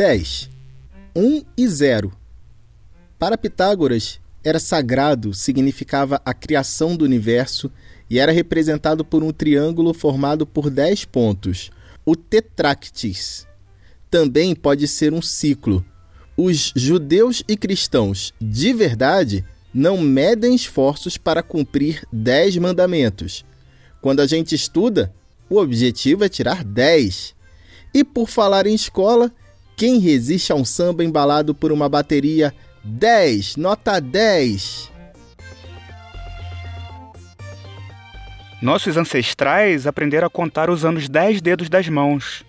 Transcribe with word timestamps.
10. 0.00 0.48
1 1.14 1.44
e 1.58 1.68
0. 1.68 2.10
Para 3.18 3.36
Pitágoras, 3.36 4.18
era 4.42 4.58
sagrado, 4.58 5.34
significava 5.34 6.22
a 6.24 6.32
criação 6.32 6.96
do 6.96 7.04
universo 7.04 7.70
e 8.08 8.18
era 8.18 8.32
representado 8.32 9.04
por 9.04 9.22
um 9.22 9.30
triângulo 9.30 9.92
formado 9.92 10.46
por 10.46 10.70
10 10.70 11.04
pontos, 11.04 11.70
o 12.02 12.16
tetractis. 12.16 13.46
Também 14.10 14.54
pode 14.54 14.88
ser 14.88 15.12
um 15.12 15.20
ciclo. 15.20 15.84
Os 16.34 16.72
judeus 16.74 17.44
e 17.46 17.54
cristãos 17.54 18.32
de 18.40 18.72
verdade 18.72 19.44
não 19.74 19.98
medem 19.98 20.54
esforços 20.54 21.18
para 21.18 21.42
cumprir 21.42 22.08
10 22.10 22.56
mandamentos. 22.56 23.44
Quando 24.00 24.20
a 24.20 24.26
gente 24.26 24.54
estuda, 24.54 25.12
o 25.50 25.58
objetivo 25.58 26.24
é 26.24 26.28
tirar 26.30 26.64
10. 26.64 27.34
E 27.92 28.02
por 28.02 28.30
falar 28.30 28.66
em 28.66 28.74
escola, 28.74 29.30
quem 29.80 29.98
resiste 29.98 30.52
a 30.52 30.54
um 30.54 30.62
samba 30.62 31.02
embalado 31.02 31.54
por 31.54 31.72
uma 31.72 31.88
bateria 31.88 32.54
10, 32.84 33.56
nota 33.56 33.98
10? 33.98 34.92
Nossos 38.60 38.98
ancestrais 38.98 39.86
aprenderam 39.86 40.26
a 40.26 40.30
contar 40.30 40.68
usando 40.68 40.98
os 40.98 41.08
10 41.08 41.40
dedos 41.40 41.70
das 41.70 41.88
mãos. 41.88 42.44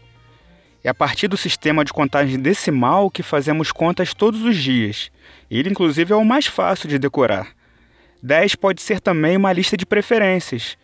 É 0.84 0.90
a 0.90 0.94
partir 0.94 1.30
do 1.30 1.38
sistema 1.38 1.86
de 1.86 1.94
contagem 1.94 2.38
decimal 2.38 3.10
que 3.10 3.24
fazemos 3.24 3.72
contas 3.72 4.14
todos 4.14 4.44
os 4.44 4.58
dias. 4.58 5.10
Ele, 5.50 5.70
inclusive, 5.70 6.12
é 6.12 6.18
o 6.18 6.26
mais 6.26 6.48
fácil 6.48 6.90
de 6.90 7.00
decorar. 7.00 7.56
10 8.22 8.56
pode 8.56 8.82
ser 8.82 9.00
também 9.00 9.38
uma 9.38 9.54
lista 9.54 9.78
de 9.78 9.86
preferências. 9.86 10.76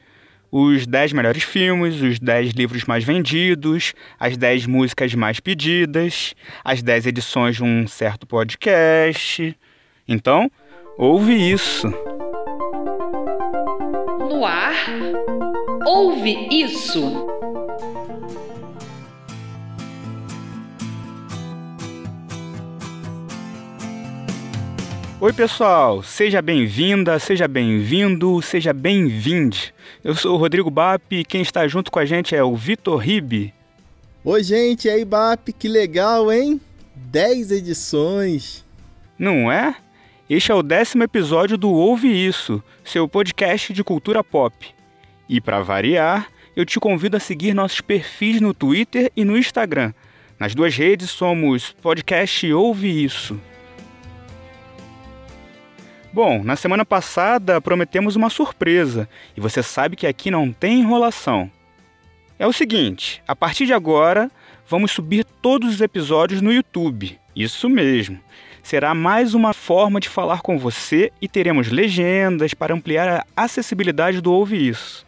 Os 0.52 0.88
10 0.88 1.14
melhores 1.14 1.44
filmes, 1.44 2.02
os 2.02 2.20
10 2.20 2.52
livros 2.52 2.86
mais 2.86 3.03
vendidos, 3.03 3.94
as 4.20 4.38
10 4.38 4.66
músicas 4.66 5.14
mais 5.14 5.40
pedidas, 5.40 6.34
as 6.64 6.81
10 6.81 7.08
edições 7.08 7.58
de 7.58 7.64
um 7.64 7.88
certo 7.88 8.26
podcast. 8.26 9.58
Então, 10.08 10.50
ouve 10.98 11.34
isso. 11.34 11.88
No 14.30 14.45
ar, 14.45 14.73
ouve 15.86 16.48
isso. 16.52 17.37
Oi, 25.20 25.34
pessoal, 25.34 26.04
seja 26.04 26.44
bem-vinda, 26.44 27.18
seja 27.18 27.48
bem-vindo, 27.48 28.40
seja 28.40 28.72
bem-vinde. 28.72 29.74
Eu 30.04 30.14
sou 30.14 30.36
o 30.36 30.38
Rodrigo 30.38 30.70
Bap 30.70 31.02
e 31.09 31.26
quem 31.26 31.42
está 31.42 31.68
junto 31.68 31.90
com 31.90 31.98
a 31.98 32.06
gente 32.06 32.36
é 32.36 32.44
o 32.44 32.56
Vitor 32.56 32.98
Ribe. 32.98 33.52
Oi, 34.24 34.44
gente, 34.44 34.86
e 34.86 34.92
aí, 34.92 35.04
Bap, 35.04 35.52
que 35.52 35.68
legal, 35.68 36.32
hein? 36.32 36.62
10 36.96 37.50
edições. 37.50 38.64
Não 39.18 39.52
é? 39.52 39.76
Este 40.30 40.52
é 40.52 40.56
o 40.56 40.62
décimo 40.62 41.02
episódio 41.02 41.58
do 41.58 41.72
Ouve 41.72 42.08
Isso, 42.08 42.62
seu 42.86 43.08
podcast 43.08 43.74
de 43.74 43.84
cultura 43.84 44.24
pop. 44.24 44.56
E 45.28 45.42
para 45.42 45.62
variar, 45.62 46.28
eu 46.56 46.64
te 46.64 46.80
convido 46.80 47.18
a 47.18 47.20
seguir 47.20 47.56
nossos 47.56 47.81
perfis 47.81 48.40
no 48.40 48.54
Twitter 48.54 49.12
e 49.16 49.26
no 49.26 49.36
Instagram. 49.36 49.96
Nas 50.40 50.54
duas 50.54 50.76
redes 50.76 51.09
somos 51.09 51.72
podcast 51.81 52.54
Ouve 52.54 53.04
Isso. 53.04 53.40
Bom, 56.13 56.44
na 56.44 56.55
semana 56.55 56.86
passada 56.86 57.59
prometemos 57.61 58.16
uma 58.16 58.30
surpresa 58.30 59.08
e 59.36 59.41
você 59.41 59.61
sabe 59.61 59.95
que 59.95 60.08
aqui 60.08 60.31
não 60.31 60.52
tem 60.52 60.80
enrolação. 60.80 61.52
É 62.39 62.47
o 62.47 62.53
seguinte: 62.53 63.22
a 63.27 63.36
partir 63.36 63.66
de 63.66 63.73
agora 63.73 64.31
vamos 64.67 64.91
subir 64.91 65.25
todos 65.41 65.75
os 65.75 65.81
episódios 65.81 66.41
no 66.41 66.51
YouTube. 66.51 67.19
Isso 67.35 67.69
mesmo. 67.69 68.19
Será 68.63 68.94
mais 68.94 69.34
uma 69.34 69.53
forma 69.53 70.00
de 70.00 70.09
falar 70.09 70.41
com 70.41 70.57
você 70.57 71.12
e 71.22 71.28
teremos 71.28 71.69
legendas 71.69 72.53
para 72.53 72.73
ampliar 72.73 73.25
a 73.35 73.44
acessibilidade 73.44 74.19
do 74.19 74.34
Ouve 74.34 74.67
Isso. 74.67 75.06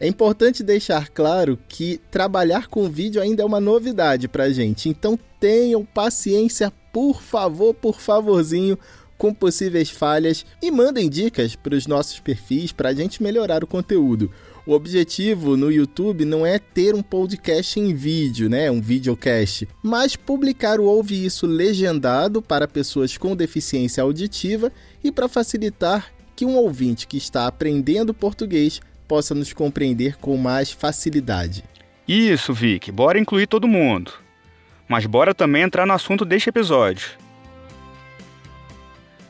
É 0.00 0.06
importante 0.06 0.62
deixar 0.62 1.08
claro 1.08 1.58
que 1.68 2.00
trabalhar 2.10 2.68
com 2.68 2.88
vídeo 2.88 3.20
ainda 3.20 3.42
é 3.42 3.46
uma 3.46 3.60
novidade 3.60 4.28
para 4.28 4.50
gente, 4.50 4.88
então 4.88 5.18
tenham 5.40 5.84
paciência, 5.84 6.72
por 6.92 7.20
favor, 7.20 7.74
por 7.74 7.98
favorzinho, 8.00 8.78
com 9.18 9.34
possíveis 9.34 9.90
falhas 9.90 10.46
e 10.62 10.70
mandem 10.70 11.10
dicas 11.10 11.56
para 11.56 11.74
os 11.74 11.86
nossos 11.86 12.20
perfis 12.20 12.72
para 12.72 12.90
a 12.90 12.94
gente 12.94 13.22
melhorar 13.22 13.64
o 13.64 13.66
conteúdo. 13.66 14.30
O 14.64 14.72
objetivo 14.72 15.56
no 15.56 15.72
YouTube 15.72 16.24
não 16.24 16.46
é 16.46 16.58
ter 16.58 16.94
um 16.94 17.02
podcast 17.02 17.80
em 17.80 17.94
vídeo, 17.94 18.48
né, 18.48 18.70
um 18.70 18.80
videocast, 18.80 19.66
mas 19.82 20.14
publicar 20.14 20.78
o 20.78 20.84
Ouve 20.84 21.24
Isso 21.24 21.46
legendado 21.46 22.40
para 22.40 22.68
pessoas 22.68 23.16
com 23.16 23.34
deficiência 23.34 24.02
auditiva 24.02 24.70
e 25.02 25.10
para 25.10 25.28
facilitar 25.28 26.12
que 26.36 26.44
um 26.44 26.56
ouvinte 26.56 27.06
que 27.06 27.16
está 27.16 27.46
aprendendo 27.46 28.14
português 28.14 28.80
possa 29.08 29.34
nos 29.34 29.52
compreender 29.52 30.16
com 30.18 30.36
mais 30.36 30.70
facilidade. 30.70 31.64
Isso, 32.06 32.52
Vic, 32.52 32.92
bora 32.92 33.18
incluir 33.18 33.46
todo 33.46 33.66
mundo. 33.66 34.12
Mas 34.86 35.04
bora 35.06 35.34
também 35.34 35.62
entrar 35.62 35.86
no 35.86 35.92
assunto 35.94 36.24
deste 36.24 36.50
episódio. 36.50 37.08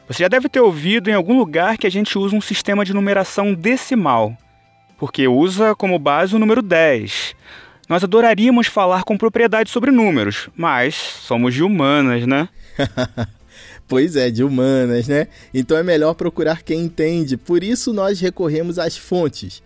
Você 0.08 0.22
já 0.22 0.28
deve 0.28 0.48
ter 0.48 0.60
ouvido 0.60 1.10
em 1.10 1.12
algum 1.12 1.36
lugar 1.36 1.76
que 1.76 1.86
a 1.86 1.90
gente 1.90 2.16
usa 2.16 2.34
um 2.34 2.40
sistema 2.40 2.82
de 2.82 2.94
numeração 2.94 3.52
decimal, 3.52 4.34
porque 4.96 5.28
usa 5.28 5.74
como 5.74 5.98
base 5.98 6.34
o 6.34 6.38
número 6.38 6.62
10. 6.62 7.36
Nós 7.86 8.02
adoraríamos 8.02 8.68
falar 8.68 9.04
com 9.04 9.18
propriedade 9.18 9.68
sobre 9.68 9.90
números, 9.90 10.48
mas 10.56 10.94
somos 10.94 11.52
de 11.52 11.62
humanas, 11.62 12.26
né? 12.26 12.48
pois 13.86 14.16
é, 14.16 14.30
de 14.30 14.42
humanas, 14.42 15.08
né? 15.08 15.28
Então 15.52 15.76
é 15.76 15.82
melhor 15.82 16.14
procurar 16.14 16.62
quem 16.62 16.84
entende. 16.84 17.36
Por 17.36 17.62
isso 17.62 17.92
nós 17.92 18.18
recorremos 18.18 18.78
às 18.78 18.96
fontes. 18.96 19.62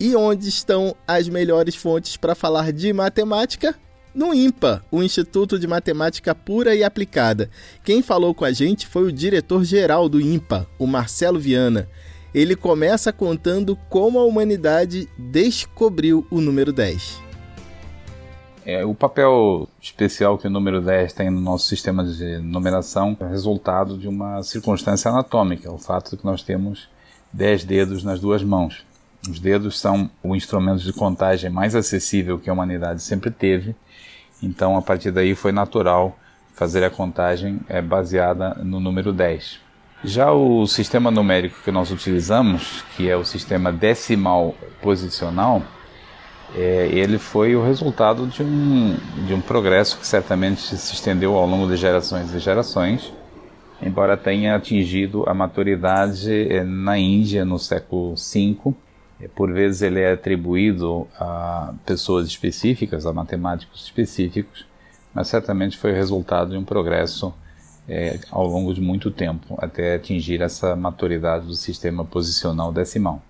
E 0.00 0.16
onde 0.16 0.48
estão 0.48 0.96
as 1.06 1.28
melhores 1.28 1.74
fontes 1.74 2.16
para 2.16 2.34
falar 2.34 2.72
de 2.72 2.94
matemática? 2.94 3.74
No 4.16 4.32
IMPA, 4.32 4.82
o 4.90 5.02
Instituto 5.02 5.58
de 5.58 5.66
Matemática 5.66 6.34
Pura 6.34 6.74
e 6.74 6.82
Aplicada. 6.82 7.50
Quem 7.84 8.00
falou 8.00 8.34
com 8.34 8.46
a 8.46 8.50
gente 8.50 8.86
foi 8.86 9.02
o 9.02 9.12
diretor-geral 9.12 10.08
do 10.08 10.18
IMPA, 10.18 10.66
o 10.78 10.86
Marcelo 10.86 11.38
Viana. 11.38 11.86
Ele 12.34 12.56
começa 12.56 13.12
contando 13.12 13.76
como 13.90 14.18
a 14.18 14.24
humanidade 14.24 15.06
descobriu 15.18 16.26
o 16.30 16.40
número 16.40 16.72
10. 16.72 17.20
É, 18.64 18.86
o 18.86 18.94
papel 18.94 19.68
especial 19.82 20.38
que 20.38 20.46
o 20.46 20.50
número 20.50 20.80
10 20.80 21.12
tem 21.12 21.28
no 21.28 21.40
nosso 21.40 21.68
sistema 21.68 22.02
de 22.02 22.38
numeração 22.38 23.14
é 23.20 23.28
resultado 23.28 23.98
de 23.98 24.08
uma 24.08 24.42
circunstância 24.42 25.10
anatômica, 25.10 25.70
o 25.70 25.78
fato 25.78 26.12
de 26.12 26.16
que 26.16 26.24
nós 26.24 26.42
temos 26.42 26.88
10 27.34 27.64
dedos 27.64 28.02
nas 28.02 28.18
duas 28.18 28.42
mãos. 28.42 28.82
Os 29.28 29.38
dedos 29.38 29.78
são 29.78 30.10
o 30.22 30.34
instrumento 30.34 30.82
de 30.82 30.92
contagem 30.94 31.50
mais 31.50 31.74
acessível 31.74 32.38
que 32.38 32.48
a 32.48 32.52
humanidade 32.54 33.02
sempre 33.02 33.30
teve 33.30 33.76
então, 34.46 34.76
a 34.76 34.82
partir 34.82 35.10
daí, 35.10 35.34
foi 35.34 35.50
natural 35.50 36.16
fazer 36.54 36.84
a 36.84 36.90
contagem 36.90 37.60
é, 37.68 37.82
baseada 37.82 38.54
no 38.62 38.78
número 38.78 39.12
10. 39.12 39.60
Já 40.04 40.30
o 40.30 40.66
sistema 40.66 41.10
numérico 41.10 41.60
que 41.64 41.72
nós 41.72 41.90
utilizamos, 41.90 42.84
que 42.96 43.10
é 43.10 43.16
o 43.16 43.24
sistema 43.24 43.72
decimal 43.72 44.54
posicional, 44.80 45.62
é, 46.54 46.88
ele 46.92 47.18
foi 47.18 47.56
o 47.56 47.64
resultado 47.64 48.26
de 48.26 48.42
um, 48.42 48.96
de 49.26 49.34
um 49.34 49.40
progresso 49.40 49.98
que 49.98 50.06
certamente 50.06 50.76
se 50.76 50.94
estendeu 50.94 51.34
ao 51.34 51.46
longo 51.46 51.66
de 51.66 51.76
gerações 51.76 52.32
e 52.32 52.38
gerações, 52.38 53.12
embora 53.82 54.16
tenha 54.16 54.54
atingido 54.54 55.24
a 55.28 55.34
maturidade 55.34 56.52
é, 56.52 56.62
na 56.62 56.96
Índia 56.96 57.44
no 57.44 57.58
século 57.58 58.14
V 58.14 58.74
por 59.34 59.52
vezes 59.52 59.82
ele 59.82 60.00
é 60.00 60.12
atribuído 60.12 61.08
a 61.18 61.72
pessoas 61.84 62.26
específicas, 62.26 63.06
a 63.06 63.12
matemáticos 63.12 63.84
específicos, 63.84 64.66
mas 65.14 65.28
certamente 65.28 65.78
foi 65.78 65.92
resultado 65.92 66.50
de 66.50 66.56
um 66.56 66.64
progresso 66.64 67.32
é, 67.88 68.18
ao 68.30 68.46
longo 68.46 68.74
de 68.74 68.80
muito 68.80 69.10
tempo, 69.10 69.56
até 69.58 69.94
atingir 69.94 70.42
essa 70.42 70.76
maturidade 70.76 71.46
do 71.46 71.54
sistema 71.54 72.04
posicional 72.04 72.72
decimal. 72.72 73.22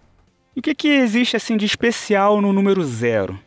E 0.57 0.61
o 0.61 0.63
que, 0.63 0.75
que 0.75 0.89
existe 0.89 1.37
assim 1.37 1.57
de 1.57 1.67
especial 1.67 2.41
no 2.41 2.53
número 2.53 2.83
zero? 2.83 3.39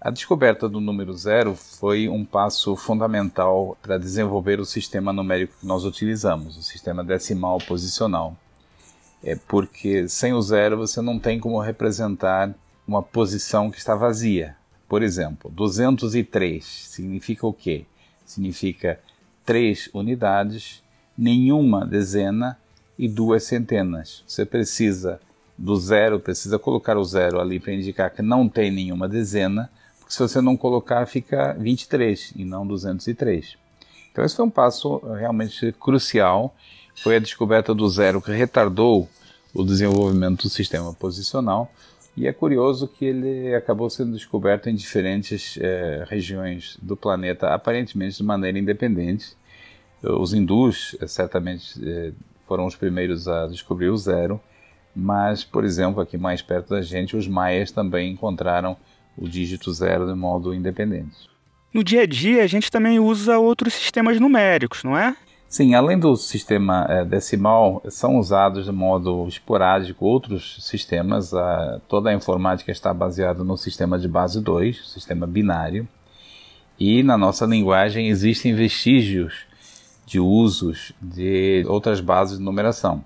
A 0.00 0.10
descoberta 0.10 0.68
do 0.68 0.80
número 0.80 1.12
zero 1.12 1.54
foi 1.54 2.08
um 2.08 2.24
passo 2.24 2.74
fundamental 2.74 3.76
para 3.82 3.98
desenvolver 3.98 4.58
o 4.58 4.64
sistema 4.64 5.12
numérico 5.12 5.54
que 5.60 5.66
nós 5.66 5.84
utilizamos, 5.84 6.56
o 6.56 6.62
sistema 6.62 7.04
decimal 7.04 7.58
posicional 7.58 8.36
é 9.22 9.36
porque 9.36 10.08
sem 10.08 10.32
o 10.32 10.40
zero 10.40 10.76
você 10.76 11.00
não 11.00 11.18
tem 11.18 11.38
como 11.38 11.60
representar 11.60 12.54
uma 12.86 13.02
posição 13.02 13.70
que 13.70 13.78
está 13.78 13.94
vazia. 13.94 14.56
Por 14.88 15.02
exemplo, 15.02 15.50
203 15.50 16.64
significa 16.64 17.46
o 17.46 17.52
quê? 17.52 17.84
Significa 18.26 18.98
três 19.44 19.88
unidades, 19.92 20.82
nenhuma 21.16 21.86
dezena 21.86 22.58
e 22.98 23.08
duas 23.08 23.44
centenas. 23.44 24.24
Você 24.26 24.44
precisa 24.44 25.20
do 25.56 25.76
zero, 25.76 26.18
precisa 26.18 26.58
colocar 26.58 26.96
o 26.96 27.04
zero 27.04 27.40
ali 27.40 27.60
para 27.60 27.72
indicar 27.72 28.10
que 28.10 28.22
não 28.22 28.48
tem 28.48 28.70
nenhuma 28.70 29.08
dezena, 29.08 29.70
porque 29.98 30.12
se 30.12 30.18
você 30.18 30.40
não 30.40 30.56
colocar 30.56 31.06
fica 31.06 31.52
23 31.52 32.32
e 32.34 32.44
não 32.44 32.66
203. 32.66 33.56
Então 34.10 34.24
esse 34.24 34.34
foi 34.34 34.44
um 34.44 34.50
passo 34.50 34.98
realmente 35.14 35.72
crucial. 35.78 36.54
Foi 37.02 37.16
a 37.16 37.18
descoberta 37.18 37.74
do 37.74 37.88
zero 37.88 38.20
que 38.20 38.30
retardou 38.30 39.08
o 39.54 39.64
desenvolvimento 39.64 40.42
do 40.42 40.48
sistema 40.50 40.92
posicional. 40.92 41.72
E 42.14 42.26
é 42.26 42.32
curioso 42.32 42.86
que 42.86 43.06
ele 43.06 43.54
acabou 43.54 43.88
sendo 43.88 44.12
descoberto 44.12 44.68
em 44.68 44.74
diferentes 44.74 45.58
eh, 45.60 46.04
regiões 46.08 46.76
do 46.82 46.96
planeta, 46.96 47.54
aparentemente 47.54 48.18
de 48.18 48.22
maneira 48.22 48.58
independente. 48.58 49.34
Os 50.02 50.34
hindus 50.34 50.94
eh, 51.00 51.06
certamente 51.06 51.80
eh, 51.82 52.12
foram 52.46 52.66
os 52.66 52.76
primeiros 52.76 53.26
a 53.28 53.46
descobrir 53.46 53.88
o 53.88 53.96
zero, 53.96 54.38
mas, 54.94 55.42
por 55.42 55.64
exemplo, 55.64 56.02
aqui 56.02 56.18
mais 56.18 56.42
perto 56.42 56.70
da 56.70 56.82
gente, 56.82 57.16
os 57.16 57.26
maias 57.26 57.70
também 57.70 58.12
encontraram 58.12 58.76
o 59.16 59.26
dígito 59.26 59.72
zero 59.72 60.06
de 60.06 60.14
modo 60.14 60.52
independente. 60.52 61.30
No 61.72 61.84
dia 61.84 62.02
a 62.02 62.06
dia, 62.06 62.42
a 62.42 62.46
gente 62.46 62.70
também 62.70 62.98
usa 62.98 63.38
outros 63.38 63.72
sistemas 63.72 64.20
numéricos, 64.20 64.82
não 64.82 64.98
é? 64.98 65.16
Sim, 65.50 65.74
além 65.74 65.98
do 65.98 66.14
sistema 66.14 66.86
é, 66.88 67.04
decimal, 67.04 67.82
são 67.88 68.18
usados 68.18 68.66
de 68.66 68.70
modo 68.70 69.26
esporádico 69.26 70.06
outros 70.06 70.64
sistemas. 70.64 71.32
Toda 71.88 72.08
a 72.08 72.14
informática 72.14 72.70
está 72.70 72.94
baseada 72.94 73.42
no 73.42 73.56
sistema 73.56 73.98
de 73.98 74.06
base 74.06 74.40
2, 74.40 74.88
sistema 74.88 75.26
binário. 75.26 75.88
E 76.78 77.02
na 77.02 77.18
nossa 77.18 77.46
linguagem 77.46 78.06
existem 78.06 78.54
vestígios 78.54 79.40
de 80.06 80.20
usos 80.20 80.92
de 81.02 81.64
outras 81.66 82.00
bases 82.00 82.38
de 82.38 82.44
numeração. 82.44 83.04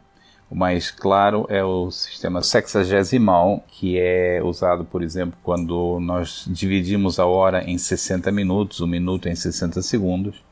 O 0.51 0.55
mais 0.55 0.91
claro 0.91 1.47
é 1.49 1.65
o 1.65 1.91
sistema 1.91 2.43
sexagesimal, 2.43 3.65
que 3.69 3.99
é 3.99 4.43
usado, 4.45 4.85
por 4.85 5.03
exemplo, 5.03 5.39
quando 5.43 5.99
nós 5.99 6.45
dividimos 6.47 7.19
a 7.19 7.25
hora 7.25 7.65
em 7.65 7.79
60 7.79 8.31
minutos, 8.31 8.81
o 8.81 8.87
minuto 8.87 9.31
em 9.31 9.35
60 9.35 9.81
segundos. 9.81 10.45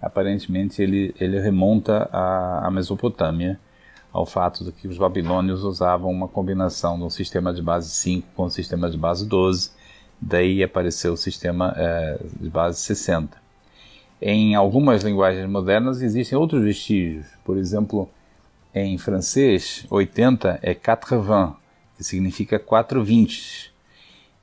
Aparentemente, 0.00 0.80
ele, 0.80 1.14
ele 1.18 1.40
remonta 1.40 2.08
à, 2.12 2.70
Mesopotâmia, 2.70 3.58
ao 4.12 4.24
fato 4.24 4.64
de 4.64 4.72
que 4.72 4.86
os 4.88 4.96
babilônios 4.96 5.64
usavam 5.64 6.10
uma 6.10 6.28
combinação 6.28 6.98
do 6.98 7.10
sistema 7.10 7.52
de 7.52 7.60
base 7.60 7.90
5 7.90 8.28
com 8.34 8.44
o 8.44 8.50
sistema 8.50 8.88
de 8.88 8.96
base 8.96 9.26
12, 9.26 9.70
daí 10.20 10.62
apareceu 10.62 11.12
o 11.12 11.16
sistema 11.16 11.74
é, 11.76 12.18
de 12.40 12.48
base 12.48 12.80
60. 12.80 13.36
Em 14.20 14.54
algumas 14.54 15.02
linguagens 15.02 15.48
modernas 15.48 16.00
existem 16.00 16.36
outros 16.38 16.62
vestígios, 16.62 17.26
por 17.44 17.56
exemplo, 17.56 18.08
em 18.74 18.98
francês, 18.98 19.84
80 19.90 20.60
é 20.62 20.70
80, 20.70 21.56
que 21.96 22.04
significa 22.04 22.58
420. 22.58 23.72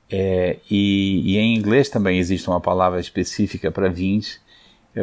É, 0.10 0.58
e, 0.70 1.34
e, 1.34 1.38
em 1.38 1.56
inglês 1.56 1.90
também 1.90 2.20
existe 2.20 2.48
uma 2.48 2.62
palavra 2.62 3.00
específica 3.00 3.72
para 3.72 3.90
20, 3.90 4.28
é, 4.30 4.45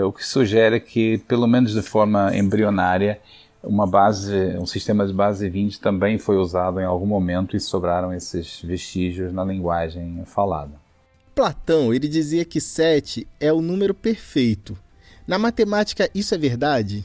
o 0.00 0.12
que 0.12 0.24
sugere 0.24 0.80
que, 0.80 1.18
pelo 1.28 1.46
menos 1.46 1.72
de 1.72 1.82
forma 1.82 2.34
embrionária, 2.36 3.20
uma 3.62 3.86
base, 3.86 4.56
um 4.58 4.66
sistema 4.66 5.06
de 5.06 5.12
base 5.12 5.48
20 5.48 5.80
também 5.80 6.18
foi 6.18 6.36
usado 6.36 6.80
em 6.80 6.84
algum 6.84 7.06
momento 7.06 7.56
e 7.56 7.60
sobraram 7.60 8.12
esses 8.12 8.60
vestígios 8.62 9.32
na 9.32 9.44
linguagem 9.44 10.22
falada. 10.24 10.72
Platão, 11.34 11.94
ele 11.94 12.08
dizia 12.08 12.44
que 12.44 12.60
7 12.60 13.26
é 13.40 13.52
o 13.52 13.62
número 13.62 13.94
perfeito. 13.94 14.76
Na 15.26 15.38
matemática, 15.38 16.10
isso 16.14 16.34
é 16.34 16.38
verdade? 16.38 17.04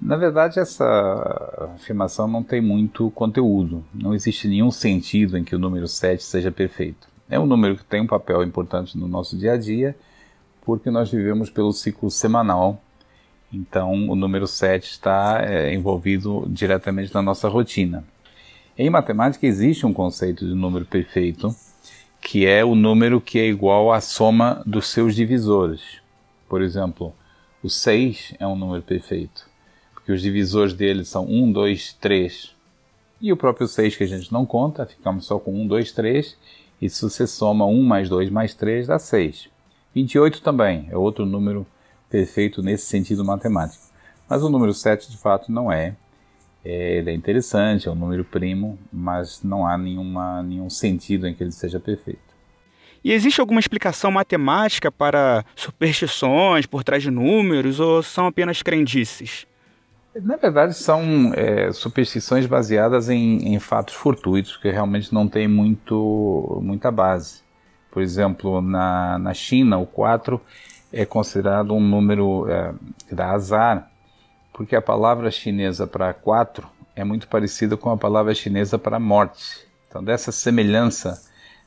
Na 0.00 0.16
verdade, 0.16 0.58
essa 0.58 1.70
afirmação 1.74 2.28
não 2.28 2.42
tem 2.42 2.60
muito 2.60 3.10
conteúdo. 3.12 3.84
Não 3.94 4.14
existe 4.14 4.46
nenhum 4.46 4.70
sentido 4.70 5.38
em 5.38 5.44
que 5.44 5.56
o 5.56 5.58
número 5.58 5.88
7 5.88 6.22
seja 6.22 6.50
perfeito. 6.50 7.08
É 7.28 7.38
um 7.38 7.46
número 7.46 7.76
que 7.76 7.84
tem 7.84 8.02
um 8.02 8.06
papel 8.06 8.42
importante 8.42 8.98
no 8.98 9.08
nosso 9.08 9.36
dia 9.36 9.52
a 9.52 9.56
dia, 9.56 9.96
porque 10.64 10.90
nós 10.90 11.10
vivemos 11.10 11.50
pelo 11.50 11.72
ciclo 11.72 12.10
semanal. 12.10 12.82
Então, 13.52 14.08
o 14.08 14.16
número 14.16 14.46
7 14.46 14.84
está 14.84 15.44
é, 15.44 15.72
envolvido 15.72 16.44
diretamente 16.48 17.14
na 17.14 17.22
nossa 17.22 17.48
rotina. 17.48 18.04
Em 18.76 18.90
matemática, 18.90 19.46
existe 19.46 19.86
um 19.86 19.92
conceito 19.92 20.46
de 20.46 20.54
número 20.54 20.84
perfeito, 20.84 21.54
que 22.20 22.46
é 22.46 22.64
o 22.64 22.74
número 22.74 23.20
que 23.20 23.38
é 23.38 23.46
igual 23.46 23.92
à 23.92 24.00
soma 24.00 24.62
dos 24.66 24.88
seus 24.88 25.14
divisores. 25.14 26.00
Por 26.48 26.62
exemplo, 26.62 27.14
o 27.62 27.70
6 27.70 28.34
é 28.38 28.46
um 28.46 28.56
número 28.56 28.82
perfeito 28.82 29.54
porque 30.04 30.12
os 30.12 30.20
divisores 30.20 30.74
dele 30.74 31.02
são 31.02 31.24
1, 31.24 31.50
2, 31.50 31.94
3. 31.94 32.54
E 33.22 33.32
o 33.32 33.38
próprio 33.38 33.66
6 33.66 33.96
que 33.96 34.04
a 34.04 34.06
gente 34.06 34.30
não 34.30 34.44
conta, 34.44 34.84
ficamos 34.84 35.24
só 35.24 35.38
com 35.38 35.50
1, 35.62 35.66
2, 35.66 35.92
3. 35.92 36.36
E 36.82 36.90
se 36.90 37.00
você 37.00 37.26
soma 37.26 37.64
1 37.64 37.82
mais 37.82 38.10
2 38.10 38.28
mais 38.28 38.54
3, 38.54 38.86
dá 38.86 38.98
6. 38.98 39.48
28 39.94 40.42
também 40.42 40.88
é 40.90 40.96
outro 40.96 41.24
número 41.24 41.66
perfeito 42.10 42.62
nesse 42.62 42.86
sentido 42.86 43.24
matemático. 43.24 43.84
Mas 44.28 44.42
o 44.42 44.48
número 44.48 44.72
7 44.72 45.10
de 45.10 45.16
fato 45.16 45.52
não 45.52 45.70
é. 45.70 45.96
é. 46.64 46.98
Ele 46.98 47.10
é 47.10 47.14
interessante, 47.14 47.88
é 47.88 47.90
um 47.90 47.94
número 47.94 48.24
primo, 48.24 48.78
mas 48.92 49.42
não 49.42 49.66
há 49.66 49.76
nenhuma, 49.78 50.42
nenhum 50.42 50.68
sentido 50.70 51.26
em 51.26 51.34
que 51.34 51.42
ele 51.42 51.52
seja 51.52 51.78
perfeito. 51.78 52.34
E 53.04 53.12
existe 53.12 53.38
alguma 53.38 53.60
explicação 53.60 54.10
matemática 54.10 54.90
para 54.90 55.44
superstições 55.54 56.64
por 56.64 56.82
trás 56.82 57.02
de 57.02 57.10
números 57.10 57.78
ou 57.78 58.02
são 58.02 58.26
apenas 58.26 58.62
crendices? 58.62 59.46
Na 60.22 60.36
verdade, 60.36 60.74
são 60.74 61.32
é, 61.34 61.70
superstições 61.72 62.46
baseadas 62.46 63.10
em, 63.10 63.52
em, 63.54 63.58
fatos 63.58 63.94
fortuitos 63.94 64.56
que 64.56 64.70
realmente 64.70 65.12
não 65.12 65.28
têm 65.28 65.46
muito, 65.46 66.60
muita 66.62 66.90
base. 66.90 67.43
Por 67.94 68.02
exemplo, 68.02 68.60
na, 68.60 69.20
na 69.20 69.32
China, 69.32 69.78
o 69.78 69.86
4 69.86 70.40
é 70.92 71.06
considerado 71.06 71.72
um 71.72 71.80
número 71.80 72.44
é, 72.50 72.74
que 73.08 73.14
dá 73.14 73.30
azar, 73.30 73.88
porque 74.52 74.74
a 74.74 74.82
palavra 74.82 75.30
chinesa 75.30 75.86
para 75.86 76.12
4 76.12 76.68
é 76.96 77.04
muito 77.04 77.28
parecida 77.28 77.76
com 77.76 77.90
a 77.90 77.96
palavra 77.96 78.34
chinesa 78.34 78.76
para 78.76 78.98
morte. 78.98 79.64
Então, 79.88 80.02
dessa 80.02 80.32
semelhança 80.32 81.22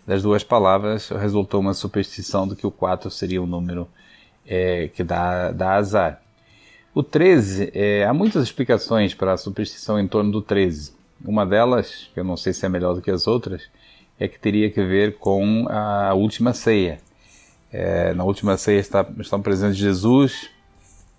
das 0.06 0.22
duas 0.22 0.44
palavras, 0.44 1.08
resultou 1.08 1.62
uma 1.62 1.74
superstição 1.74 2.46
de 2.46 2.58
que 2.58 2.68
o 2.68 2.72
4 2.72 3.10
seria 3.10 3.42
um 3.42 3.48
número 3.48 3.88
é, 4.46 4.90
que 4.90 5.06
dá, 5.06 5.52
dá 5.52 5.76
azar. 5.76 6.22
O 6.94 7.02
13, 7.02 7.72
é, 7.74 8.06
há 8.06 8.14
muitas 8.14 8.44
explicações 8.44 9.14
para 9.14 9.32
a 9.32 9.38
superstição 9.38 9.98
em 9.98 10.10
torno 10.10 10.30
do 10.30 10.42
13. 10.42 10.92
Uma 11.24 11.46
delas, 11.46 12.10
que 12.14 12.20
eu 12.20 12.26
não 12.26 12.36
sei 12.36 12.52
se 12.52 12.66
é 12.66 12.70
melhor 12.70 12.94
do 12.96 13.02
que 13.02 13.12
as 13.12 13.28
outras, 13.28 13.70
é 14.20 14.28
que 14.28 14.40
teria 14.40 14.70
que 14.70 14.84
ver 14.84 15.18
com 15.18 15.68
a 15.70 16.14
última 16.14 16.54
ceia. 16.54 17.00
É, 17.72 18.14
na 18.14 18.24
última 18.24 18.58
ceia 18.58 18.80
está, 18.80 19.06
estão 19.20 19.42
presentes 19.42 19.78
Jesus 19.78 20.50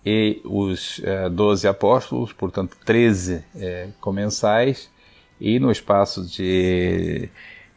e 0.05 0.40
os 0.45 1.00
é, 1.05 1.28
12 1.28 1.69
apóstolos, 1.69 2.33
portanto 2.33 2.76
13 2.85 3.45
é, 3.57 3.88
comensais, 4.00 4.90
e 5.40 5.59
no 5.59 5.71
espaço 5.71 6.26
de, 6.26 7.28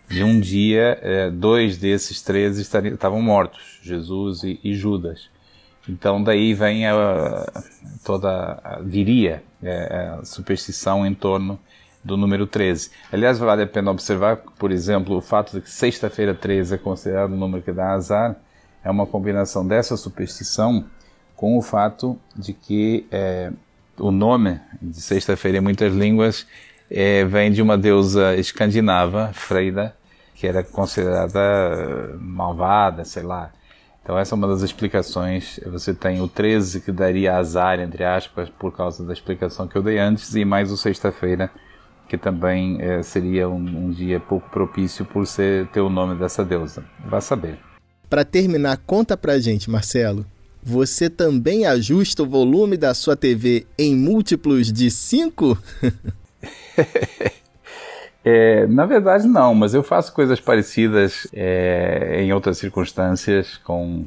de 0.09 0.23
um 0.23 0.39
dia, 0.39 0.97
é, 1.01 1.29
dois 1.29 1.77
desses 1.77 2.21
13 2.21 2.61
estariam, 2.61 2.93
estavam 2.95 3.21
mortos, 3.21 3.79
Jesus 3.83 4.43
e, 4.43 4.59
e 4.63 4.73
Judas. 4.73 5.29
Então 5.87 6.23
daí 6.23 6.53
vem 6.53 6.87
a, 6.87 7.45
toda, 8.03 8.59
a, 8.63 8.81
diria, 8.81 9.43
é, 9.61 10.15
a 10.19 10.25
superstição 10.25 11.05
em 11.05 11.13
torno 11.13 11.59
do 12.03 12.17
número 12.17 12.47
13. 12.47 12.91
Aliás, 13.11 13.37
vale 13.37 13.63
a 13.63 13.67
pena 13.67 13.91
observar, 13.91 14.37
por 14.57 14.71
exemplo, 14.71 15.17
o 15.17 15.21
fato 15.21 15.53
de 15.53 15.61
que 15.61 15.69
sexta-feira 15.69 16.33
13 16.33 16.75
é 16.75 16.77
considerado 16.77 17.33
um 17.33 17.37
número 17.37 17.63
que 17.63 17.71
dá 17.71 17.91
azar, 17.91 18.35
é 18.83 18.89
uma 18.89 19.05
combinação 19.05 19.65
dessa 19.65 19.95
superstição 19.95 20.85
com 21.35 21.57
o 21.57 21.61
fato 21.61 22.19
de 22.35 22.53
que 22.53 23.05
é, 23.11 23.51
o 23.99 24.11
nome 24.11 24.59
de 24.81 25.01
sexta-feira 25.01 25.59
em 25.59 25.61
muitas 25.61 25.93
línguas 25.93 26.47
é, 26.89 27.23
vem 27.25 27.51
de 27.51 27.61
uma 27.61 27.77
deusa 27.77 28.35
escandinava, 28.35 29.31
Freida, 29.33 29.95
que 30.35 30.47
era 30.47 30.63
considerada 30.63 32.15
malvada, 32.19 33.05
sei 33.05 33.23
lá, 33.23 33.51
então 34.03 34.17
essa 34.17 34.33
é 34.33 34.35
uma 34.35 34.47
das 34.47 34.61
explicações. 34.61 35.59
Você 35.67 35.93
tem 35.93 36.21
o 36.21 36.27
13 36.27 36.81
que 36.81 36.91
daria 36.91 37.37
azar, 37.37 37.79
entre 37.79 38.03
aspas, 38.03 38.49
por 38.49 38.75
causa 38.75 39.05
da 39.05 39.13
explicação 39.13 39.67
que 39.67 39.75
eu 39.75 39.83
dei 39.83 39.99
antes, 39.99 40.35
e 40.35 40.43
mais 40.43 40.71
o 40.71 40.77
sexta-feira, 40.77 41.51
que 42.11 42.17
também 42.17 42.75
é, 42.81 43.01
seria 43.01 43.47
um, 43.47 43.55
um, 43.55 43.89
dia 43.89 44.19
pouco 44.19 44.49
propício 44.49 45.05
por 45.05 45.25
ser, 45.25 45.67
ter 45.67 45.79
o 45.79 45.89
nome 45.89 46.19
dessa 46.19 46.43
deusa. 46.43 46.83
Vá 47.05 47.21
saber. 47.21 47.57
Para 48.09 48.25
terminar, 48.25 48.81
conta 48.85 49.15
pra 49.15 49.39
gente, 49.39 49.69
Marcelo. 49.69 50.25
Você 50.61 51.09
também 51.09 51.65
ajusta 51.65 52.23
o 52.23 52.27
volume 52.27 52.75
da 52.75 52.93
sua 52.93 53.15
TV 53.15 53.65
em 53.79 53.95
múltiplos 53.95 54.73
de 54.73 54.91
5? 54.91 55.57
É, 58.23 58.67
na 58.67 58.85
verdade, 58.85 59.27
não, 59.27 59.55
mas 59.55 59.73
eu 59.73 59.81
faço 59.81 60.13
coisas 60.13 60.39
parecidas 60.39 61.25
é, 61.33 62.21
em 62.21 62.31
outras 62.31 62.59
circunstâncias, 62.59 63.57
com 63.57 64.05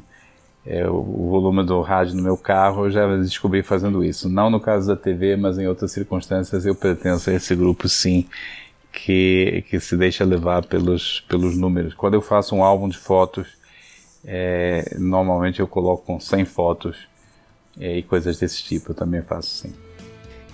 é, 0.65 0.87
o 0.87 1.29
volume 1.29 1.63
do 1.63 1.79
rádio 1.81 2.15
no 2.15 2.23
meu 2.23 2.35
carro, 2.35 2.85
eu 2.85 2.91
já 2.91 3.05
descobri 3.17 3.61
fazendo 3.61 4.03
isso. 4.03 4.27
Não 4.27 4.49
no 4.49 4.59
caso 4.59 4.87
da 4.87 4.95
TV, 4.95 5.35
mas 5.35 5.59
em 5.59 5.67
outras 5.67 5.91
circunstâncias 5.91 6.65
eu 6.65 6.73
pertenço 6.73 7.29
a 7.29 7.33
esse 7.33 7.55
grupo, 7.55 7.87
sim, 7.87 8.25
que, 8.91 9.63
que 9.69 9.79
se 9.79 9.95
deixa 9.95 10.25
levar 10.25 10.65
pelos, 10.65 11.23
pelos 11.29 11.55
números. 11.55 11.93
Quando 11.93 12.15
eu 12.15 12.21
faço 12.21 12.55
um 12.55 12.63
álbum 12.63 12.89
de 12.89 12.97
fotos, 12.97 13.47
é, 14.25 14.95
normalmente 14.97 15.59
eu 15.59 15.67
coloco 15.67 16.03
com 16.03 16.19
100 16.19 16.45
fotos 16.45 16.97
e 17.79 18.01
coisas 18.03 18.39
desse 18.39 18.63
tipo 18.63 18.91
eu 18.91 18.95
também 18.95 19.21
faço 19.21 19.49
sim. 19.49 19.73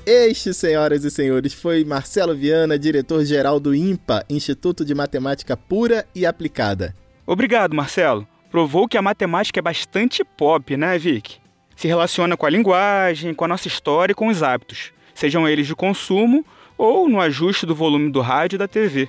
Este, 0.05 0.53
senhoras 0.53 1.05
e 1.05 1.11
senhores, 1.11 1.53
foi 1.53 1.85
Marcelo 1.85 2.35
Viana, 2.35 2.77
diretor-geral 2.77 3.59
do 3.59 3.73
IMPA, 3.73 4.25
Instituto 4.27 4.83
de 4.83 4.95
Matemática 4.95 5.55
Pura 5.55 6.05
e 6.13 6.25
Aplicada. 6.25 6.95
Obrigado, 7.25 7.75
Marcelo. 7.75 8.27
Provou 8.51 8.85
que 8.85 8.97
a 8.97 9.01
matemática 9.01 9.59
é 9.59 9.63
bastante 9.63 10.25
pop, 10.25 10.75
né, 10.75 10.97
Vic? 10.97 11.37
Se 11.73 11.87
relaciona 11.87 12.35
com 12.35 12.45
a 12.45 12.49
linguagem, 12.49 13.33
com 13.33 13.45
a 13.45 13.47
nossa 13.47 13.69
história 13.69 14.11
e 14.11 14.15
com 14.15 14.27
os 14.27 14.43
hábitos, 14.43 14.91
sejam 15.15 15.47
eles 15.47 15.65
de 15.65 15.73
consumo 15.73 16.45
ou 16.77 17.07
no 17.07 17.21
ajuste 17.21 17.65
do 17.65 17.73
volume 17.73 18.11
do 18.11 18.19
rádio 18.19 18.57
e 18.57 18.59
da 18.59 18.67
TV. 18.67 19.07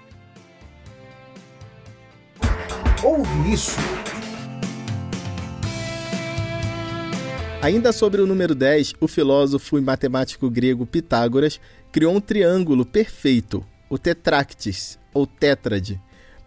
Ouve 3.03 3.53
isso! 3.53 3.77
Ainda 7.61 7.93
sobre 7.93 8.21
o 8.21 8.27
número 8.27 8.55
10, 8.55 8.95
o 9.01 9.09
filósofo 9.09 9.77
e 9.77 9.81
matemático 9.81 10.49
grego 10.49 10.87
Pitágoras 10.87 11.61
criou 11.91 12.15
um 12.15 12.21
triângulo 12.21 12.87
perfeito, 12.87 13.65
o 13.91 13.99
tetractis, 13.99 14.99
ou 15.13 15.27
tétrade. 15.27 16.01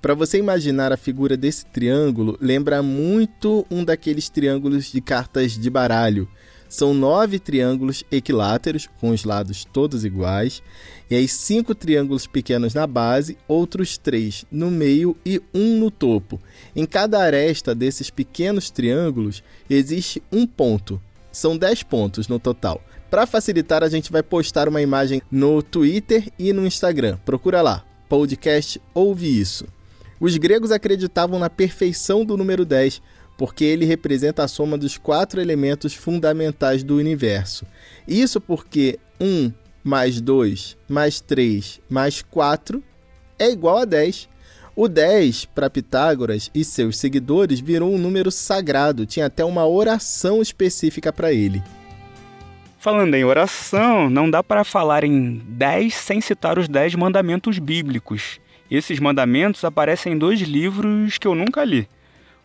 Para 0.05 0.13
você 0.13 0.37
imaginar 0.37 0.93
a 0.93 0.97
figura 0.97 1.35
desse 1.35 1.65
triângulo, 1.65 2.37
lembra 2.39 2.83
muito 2.83 3.65
um 3.71 3.83
daqueles 3.83 4.29
triângulos 4.29 4.91
de 4.91 5.01
cartas 5.01 5.57
de 5.57 5.67
baralho. 5.67 6.27
São 6.69 6.93
nove 6.93 7.39
triângulos 7.39 8.03
equiláteros, 8.11 8.87
com 9.01 9.09
os 9.09 9.23
lados 9.23 9.65
todos 9.65 10.05
iguais, 10.05 10.61
e 11.09 11.15
aí 11.15 11.27
cinco 11.27 11.73
triângulos 11.73 12.27
pequenos 12.27 12.75
na 12.75 12.85
base, 12.85 13.35
outros 13.47 13.97
três 13.97 14.45
no 14.51 14.69
meio 14.69 15.17
e 15.25 15.41
um 15.51 15.79
no 15.79 15.89
topo. 15.89 16.39
Em 16.75 16.85
cada 16.85 17.19
aresta 17.19 17.73
desses 17.73 18.11
pequenos 18.11 18.69
triângulos 18.69 19.41
existe 19.67 20.21
um 20.31 20.45
ponto. 20.45 21.01
São 21.31 21.57
dez 21.57 21.81
pontos 21.81 22.27
no 22.27 22.37
total. 22.37 22.79
Para 23.09 23.25
facilitar, 23.25 23.83
a 23.83 23.89
gente 23.89 24.11
vai 24.11 24.21
postar 24.21 24.69
uma 24.69 24.83
imagem 24.83 25.19
no 25.31 25.63
Twitter 25.63 26.31
e 26.37 26.53
no 26.53 26.63
Instagram. 26.63 27.17
Procura 27.25 27.63
lá, 27.63 27.83
podcast 28.07 28.79
Ouve 28.93 29.41
Isso. 29.41 29.65
Os 30.25 30.35
gregos 30.37 30.71
acreditavam 30.71 31.37
na 31.37 31.51
perfeição 31.51 32.25
do 32.25 32.35
número 32.35 32.65
10, 32.65 32.99
porque 33.37 33.63
ele 33.63 33.85
representa 33.85 34.43
a 34.43 34.47
soma 34.47 34.75
dos 34.75 34.97
quatro 34.97 35.39
elementos 35.39 35.93
fundamentais 35.93 36.83
do 36.83 36.95
universo. 36.95 37.63
Isso 38.07 38.41
porque 38.41 38.97
1 39.21 39.53
mais 39.83 40.19
2 40.19 40.77
mais 40.89 41.21
3 41.21 41.79
mais 41.87 42.23
4 42.23 42.83
é 43.37 43.51
igual 43.51 43.77
a 43.77 43.85
10. 43.85 44.27
O 44.75 44.87
10, 44.87 45.45
para 45.45 45.69
Pitágoras 45.69 46.49
e 46.55 46.65
seus 46.65 46.97
seguidores, 46.97 47.59
virou 47.59 47.93
um 47.93 47.99
número 47.99 48.31
sagrado, 48.31 49.05
tinha 49.05 49.27
até 49.27 49.45
uma 49.45 49.67
oração 49.67 50.41
específica 50.41 51.13
para 51.13 51.31
ele. 51.31 51.61
Falando 52.79 53.13
em 53.13 53.23
oração, 53.23 54.09
não 54.09 54.27
dá 54.27 54.41
para 54.41 54.63
falar 54.63 55.03
em 55.03 55.39
10 55.49 55.93
sem 55.93 56.19
citar 56.19 56.57
os 56.57 56.67
10 56.67 56.95
mandamentos 56.95 57.59
bíblicos. 57.59 58.43
Esses 58.69 58.99
mandamentos 58.99 59.63
aparecem 59.63 60.13
em 60.13 60.17
dois 60.17 60.41
livros 60.41 61.17
que 61.17 61.27
eu 61.27 61.35
nunca 61.35 61.63
li 61.63 61.87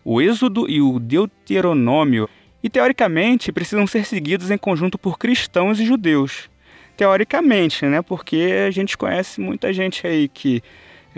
o 0.03 0.21
Êxodo 0.21 0.69
e 0.69 0.81
o 0.81 0.99
Deuteronômio, 0.99 2.29
e 2.63 2.69
teoricamente 2.69 3.51
precisam 3.51 3.87
ser 3.87 4.05
seguidos 4.05 4.51
em 4.51 4.57
conjunto 4.57 4.97
por 4.97 5.17
cristãos 5.17 5.79
e 5.79 5.85
judeus. 5.85 6.49
Teoricamente, 6.95 7.85
né? 7.85 8.01
Porque 8.01 8.53
a 8.67 8.71
gente 8.71 8.97
conhece 8.97 9.41
muita 9.41 9.73
gente 9.73 10.05
aí 10.05 10.27
que 10.27 10.61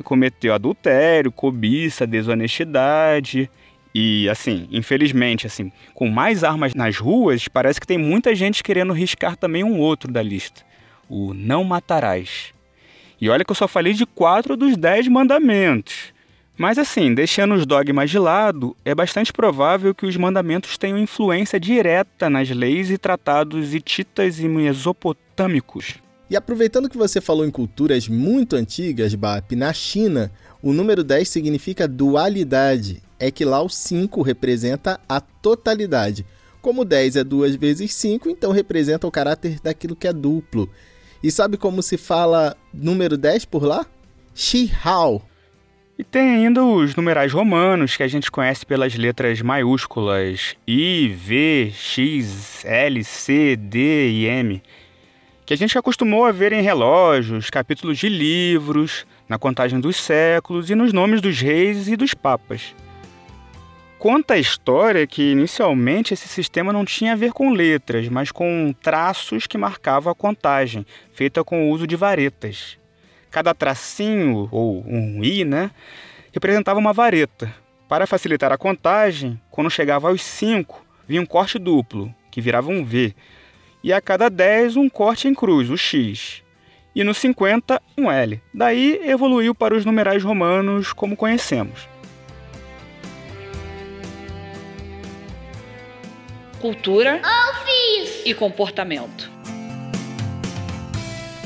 cometeu 0.03 0.53
adultério, 0.53 1.31
cobiça, 1.31 2.07
desonestidade. 2.07 3.49
E 3.93 4.29
assim, 4.29 4.67
infelizmente, 4.71 5.45
assim, 5.45 5.71
com 5.93 6.07
mais 6.07 6.43
armas 6.43 6.73
nas 6.73 6.97
ruas, 6.97 7.47
parece 7.49 7.79
que 7.79 7.87
tem 7.87 7.97
muita 7.97 8.33
gente 8.33 8.63
querendo 8.63 8.93
riscar 8.93 9.35
também 9.35 9.63
um 9.63 9.79
outro 9.79 10.11
da 10.11 10.23
lista. 10.23 10.61
O 11.09 11.33
não 11.33 11.63
matarás. 11.65 12.52
E 13.23 13.29
olha 13.29 13.45
que 13.45 13.51
eu 13.51 13.55
só 13.55 13.69
falei 13.69 13.93
de 13.93 14.05
quatro 14.05 14.57
dos 14.57 14.75
dez 14.75 15.07
mandamentos. 15.07 16.11
Mas 16.57 16.77
assim, 16.77 17.13
deixando 17.13 17.55
os 17.55 17.65
dogmas 17.65 18.09
de 18.09 18.19
lado, 18.19 18.75
é 18.83 18.93
bastante 18.93 19.31
provável 19.31 19.95
que 19.95 20.05
os 20.05 20.17
mandamentos 20.17 20.77
tenham 20.77 20.97
influência 20.97 21.57
direta 21.57 22.29
nas 22.29 22.49
leis 22.49 22.91
e 22.91 22.97
tratados 22.97 23.73
hititas 23.73 24.39
e 24.39 24.47
mesopotâmicos. 24.49 25.93
E 26.29 26.35
aproveitando 26.35 26.89
que 26.89 26.97
você 26.97 27.21
falou 27.21 27.45
em 27.45 27.49
culturas 27.49 28.09
muito 28.09 28.57
antigas, 28.57 29.15
Bap, 29.15 29.55
na 29.55 29.71
China, 29.71 30.29
o 30.61 30.73
número 30.73 31.01
10 31.01 31.29
significa 31.29 31.87
dualidade. 31.87 33.01
É 33.17 33.31
que 33.31 33.45
lá 33.45 33.61
o 33.61 33.69
5 33.69 34.21
representa 34.21 34.99
a 35.07 35.21
totalidade. 35.21 36.25
Como 36.61 36.83
10 36.83 37.15
é 37.15 37.23
2 37.23 37.55
vezes 37.55 37.93
5, 37.93 38.29
então 38.29 38.51
representa 38.51 39.07
o 39.07 39.11
caráter 39.11 39.61
daquilo 39.63 39.95
que 39.95 40.09
é 40.09 40.11
duplo. 40.11 40.69
E 41.23 41.31
sabe 41.31 41.55
como 41.55 41.81
se 41.81 41.97
fala 41.97 42.57
número 42.73 43.17
10 43.17 43.45
por 43.45 43.63
lá? 43.63 43.85
Shi 44.35 44.69
Hao. 44.83 45.25
E 45.97 46.03
tem 46.03 46.35
ainda 46.35 46.61
os 46.61 46.97
numerais 46.97 47.31
romanos 47.31 47.95
que 47.95 48.03
a 48.03 48.07
gente 48.09 48.29
conhece 48.29 48.65
pelas 48.65 48.93
letras 48.95 49.41
maiúsculas 49.41 50.57
I, 50.67 51.15
V, 51.15 51.71
X, 51.73 52.65
L, 52.65 53.01
C, 53.05 53.55
D 53.55 54.09
e 54.09 54.25
M, 54.25 54.61
que 55.45 55.53
a 55.53 55.57
gente 55.57 55.77
acostumou 55.77 56.25
a 56.25 56.31
ver 56.33 56.51
em 56.51 56.61
relógios, 56.61 57.49
capítulos 57.49 57.99
de 57.99 58.09
livros, 58.09 59.05
na 59.29 59.39
contagem 59.39 59.79
dos 59.79 59.95
séculos 59.95 60.69
e 60.69 60.75
nos 60.75 60.91
nomes 60.91 61.21
dos 61.21 61.39
reis 61.39 61.87
e 61.87 61.95
dos 61.95 62.13
papas. 62.13 62.75
Conta 64.03 64.33
a 64.33 64.37
história 64.37 65.07
que 65.07 65.31
inicialmente 65.31 66.13
esse 66.13 66.27
sistema 66.27 66.73
não 66.73 66.83
tinha 66.83 67.13
a 67.13 67.15
ver 67.15 67.31
com 67.31 67.53
letras, 67.53 68.09
mas 68.09 68.33
com 68.33 68.75
traços 68.81 69.47
que 69.47 69.57
marcavam 69.57 70.11
a 70.11 70.15
contagem, 70.15 70.85
feita 71.13 71.41
com 71.41 71.63
o 71.63 71.71
uso 71.71 71.87
de 71.87 71.95
varetas. 71.95 72.77
Cada 73.31 73.53
tracinho, 73.53 74.49
ou 74.51 74.83
um 74.85 75.23
i, 75.23 75.45
né, 75.45 75.71
representava 76.33 76.81
uma 76.81 76.91
vareta. 76.91 77.55
Para 77.87 78.05
facilitar 78.05 78.51
a 78.51 78.57
contagem, 78.57 79.39
quando 79.49 79.69
chegava 79.69 80.09
aos 80.09 80.21
5, 80.21 80.85
vinha 81.07 81.21
um 81.21 81.25
corte 81.25 81.57
duplo, 81.57 82.13
que 82.29 82.41
virava 82.41 82.69
um 82.69 82.83
V, 82.83 83.15
e 83.81 83.93
a 83.93 84.01
cada 84.01 84.27
10 84.27 84.75
um 84.75 84.89
corte 84.89 85.29
em 85.29 85.33
cruz, 85.33 85.69
o 85.69 85.77
X, 85.77 86.43
e 86.93 87.05
no 87.05 87.13
50 87.13 87.81
um 87.97 88.11
L. 88.11 88.41
Daí 88.53 88.99
evoluiu 89.05 89.55
para 89.55 89.73
os 89.73 89.85
numerais 89.85 90.21
romanos 90.25 90.91
como 90.91 91.15
conhecemos. 91.15 91.92
Cultura 96.63 97.21
e 98.23 98.33
comportamento. 98.33 99.29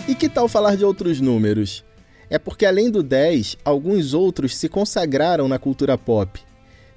E 0.08 0.14
que 0.14 0.30
tal 0.30 0.48
falar 0.48 0.76
de 0.76 0.86
outros 0.86 1.20
números? 1.20 1.84
É 2.30 2.38
porque 2.38 2.68
além 2.68 2.92
do 2.92 3.02
10, 3.02 3.58
alguns 3.66 4.14
outros 4.14 4.56
se 4.56 4.70
consagraram 4.70 5.48
na 5.48 5.58
cultura 5.58 5.98
pop. 5.98 6.40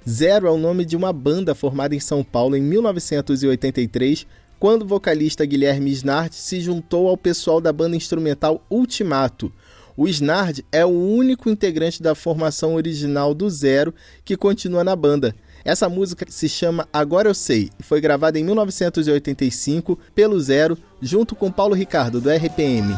Zero 0.07 0.45
é 0.45 0.51
o 0.51 0.57
nome 0.59 0.85
de 0.85 0.95
uma 0.95 1.11
banda 1.11 1.55
formada 1.55 1.95
em 1.95 1.99
São 1.99 2.23
Paulo 2.23 2.55
em 2.55 2.61
1983, 2.61 4.27
quando 4.59 4.83
o 4.83 4.87
vocalista 4.87 5.43
Guilherme 5.43 5.89
Snart 5.89 6.31
se 6.31 6.61
juntou 6.61 7.07
ao 7.07 7.17
pessoal 7.17 7.59
da 7.59 7.73
banda 7.73 7.95
instrumental 7.97 8.63
Ultimato. 8.69 9.51
O 9.97 10.07
Snard 10.07 10.63
é 10.71 10.85
o 10.85 10.89
único 10.89 11.49
integrante 11.49 12.03
da 12.03 12.13
formação 12.13 12.75
original 12.75 13.33
do 13.33 13.49
Zero 13.49 13.91
que 14.23 14.37
continua 14.37 14.83
na 14.83 14.95
banda. 14.95 15.35
Essa 15.63 15.87
música 15.87 16.25
se 16.29 16.49
chama 16.49 16.87
Agora 16.91 17.29
Eu 17.29 17.33
Sei 17.33 17.69
e 17.79 17.83
foi 17.83 18.01
gravada 18.01 18.39
em 18.39 18.43
1985 18.43 19.97
pelo 20.15 20.39
Zero, 20.39 20.77
junto 21.01 21.35
com 21.35 21.51
Paulo 21.51 21.75
Ricardo, 21.75 22.19
do 22.19 22.29
RPM. 22.29 22.95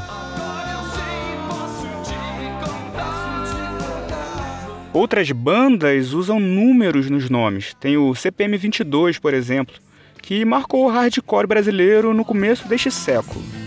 Outras 4.93 5.31
bandas 5.31 6.13
usam 6.13 6.39
números 6.39 7.09
nos 7.09 7.29
nomes. 7.29 7.73
Tem 7.79 7.97
o 7.97 8.13
CPM 8.13 8.55
22, 8.57 9.17
por 9.17 9.33
exemplo, 9.33 9.75
que 10.21 10.45
marcou 10.45 10.85
o 10.85 10.89
hardcore 10.89 11.47
brasileiro 11.47 12.13
no 12.13 12.23
começo 12.23 12.67
deste 12.67 12.91
século. 12.91 13.62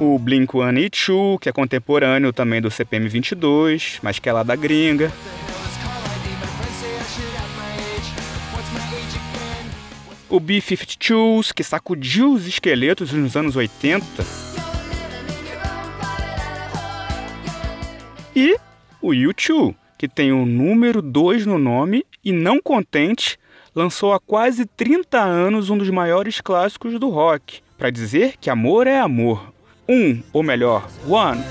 O 0.00 0.18
Blink-182, 0.18 1.38
que 1.38 1.50
é 1.50 1.52
contemporâneo 1.52 2.32
também 2.32 2.58
do 2.58 2.70
CPM 2.70 3.06
22, 3.06 3.98
mas 4.02 4.18
que 4.18 4.30
é 4.30 4.32
lá 4.32 4.42
da 4.42 4.56
gringa. 4.56 5.12
O 10.30 10.40
B-52s, 10.40 11.52
que 11.52 11.62
sacudiu 11.62 12.32
os 12.32 12.46
esqueletos 12.46 13.12
nos 13.12 13.36
anos 13.36 13.56
80. 13.56 14.24
E 18.34 18.56
o 19.02 19.08
U2, 19.10 19.74
que 19.98 20.08
tem 20.08 20.32
o 20.32 20.46
número 20.46 21.02
2 21.02 21.44
no 21.44 21.58
nome 21.58 22.06
e 22.24 22.32
não 22.32 22.58
contente, 22.62 23.36
lançou 23.74 24.14
há 24.14 24.20
quase 24.20 24.64
30 24.64 25.18
anos 25.18 25.68
um 25.68 25.76
dos 25.76 25.90
maiores 25.90 26.40
clássicos 26.40 26.98
do 26.98 27.10
rock, 27.10 27.60
para 27.76 27.90
dizer 27.90 28.36
que 28.40 28.48
amor 28.48 28.86
é 28.86 28.98
amor, 28.98 29.52
um, 29.90 30.22
ou 30.32 30.42
melhor, 30.44 30.88
one. 31.08 31.42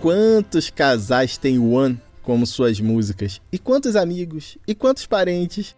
quantos 0.00 0.68
casais 0.68 1.36
têm 1.36 1.60
One 1.60 2.00
como 2.22 2.44
suas 2.44 2.80
músicas? 2.80 3.40
E 3.52 3.58
quantos 3.58 3.94
amigos? 3.94 4.58
E 4.66 4.74
quantos 4.74 5.06
parentes? 5.06 5.76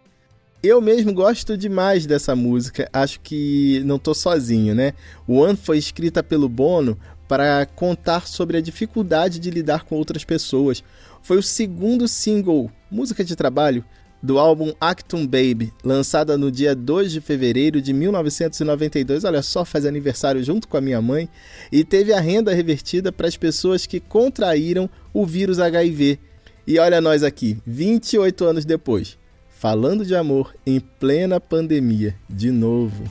Eu 0.63 0.81
mesmo 0.81 1.13
gosto 1.13 1.55
demais 1.55 2.07
dessa 2.07 2.35
música, 2.35 2.89
acho 2.91 3.19
que 3.19 3.83
não 3.85 3.99
tô 3.99 4.15
sozinho, 4.15 4.73
né? 4.73 4.93
One 5.27 5.55
foi 5.55 5.77
escrita 5.77 6.23
pelo 6.23 6.49
Bono 6.49 6.97
para 7.27 7.67
contar 7.67 8.25
sobre 8.25 8.57
a 8.57 8.61
dificuldade 8.61 9.37
de 9.37 9.51
lidar 9.51 9.83
com 9.83 9.95
outras 9.95 10.23
pessoas. 10.23 10.83
Foi 11.21 11.37
o 11.37 11.43
segundo 11.43 12.07
single, 12.07 12.71
música 12.89 13.23
de 13.23 13.35
trabalho, 13.35 13.85
do 14.25 14.39
álbum 14.39 14.73
Actum 14.81 15.25
Baby, 15.25 15.71
lançada 15.83 16.35
no 16.35 16.51
dia 16.51 16.75
2 16.75 17.11
de 17.11 17.21
fevereiro 17.21 17.79
de 17.79 17.93
1992. 17.93 19.23
Olha 19.23 19.43
só, 19.43 19.63
faz 19.63 19.85
aniversário 19.85 20.43
junto 20.43 20.67
com 20.67 20.75
a 20.75 20.81
minha 20.81 20.99
mãe. 20.99 21.29
E 21.71 21.83
teve 21.83 22.11
a 22.11 22.19
renda 22.19 22.53
revertida 22.53 23.11
para 23.11 23.27
as 23.27 23.37
pessoas 23.37 23.85
que 23.85 23.99
contraíram 23.99 24.89
o 25.13 25.25
vírus 25.25 25.59
HIV. 25.59 26.19
E 26.65 26.79
olha 26.79 26.99
nós 26.99 27.21
aqui, 27.21 27.59
28 27.67 28.43
anos 28.43 28.65
depois, 28.65 29.17
falando 29.47 30.03
de 30.03 30.15
amor 30.15 30.55
em 30.65 30.79
plena 30.79 31.39
pandemia, 31.39 32.15
de 32.27 32.49
novo. 32.49 33.03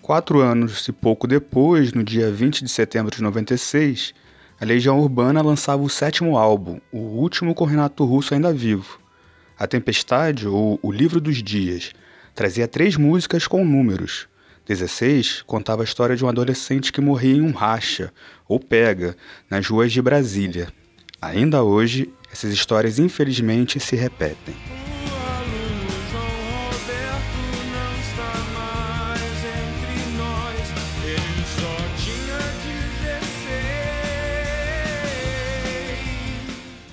Quatro 0.00 0.40
anos 0.40 0.86
e 0.86 0.92
pouco 0.92 1.26
depois, 1.26 1.92
no 1.92 2.04
dia 2.04 2.30
20 2.30 2.62
de 2.62 2.70
setembro 2.70 3.14
de 3.14 3.20
96, 3.20 4.14
a 4.60 4.64
Legião 4.64 5.00
Urbana 5.00 5.42
lançava 5.42 5.82
o 5.82 5.88
sétimo 5.88 6.38
álbum, 6.38 6.80
o 6.92 6.98
último 6.98 7.52
com 7.52 7.64
Renato 7.64 8.04
Russo 8.04 8.32
ainda 8.32 8.52
vivo. 8.52 9.07
A 9.58 9.66
Tempestade, 9.66 10.46
ou 10.46 10.78
O 10.80 10.92
Livro 10.92 11.20
dos 11.20 11.42
Dias, 11.42 11.92
trazia 12.32 12.68
três 12.68 12.96
músicas 12.96 13.48
com 13.48 13.64
números. 13.64 14.28
16 14.66 15.42
contava 15.42 15.82
a 15.82 15.84
história 15.84 16.14
de 16.14 16.24
um 16.24 16.28
adolescente 16.28 16.92
que 16.92 17.00
morria 17.00 17.34
em 17.34 17.40
um 17.40 17.50
racha, 17.50 18.12
ou 18.46 18.60
pega, 18.60 19.16
nas 19.50 19.66
ruas 19.66 19.90
de 19.90 20.00
Brasília. 20.00 20.68
Ainda 21.20 21.64
hoje, 21.64 22.08
essas 22.30 22.52
histórias 22.52 23.00
infelizmente 23.00 23.80
se 23.80 23.96
repetem. 23.96 24.54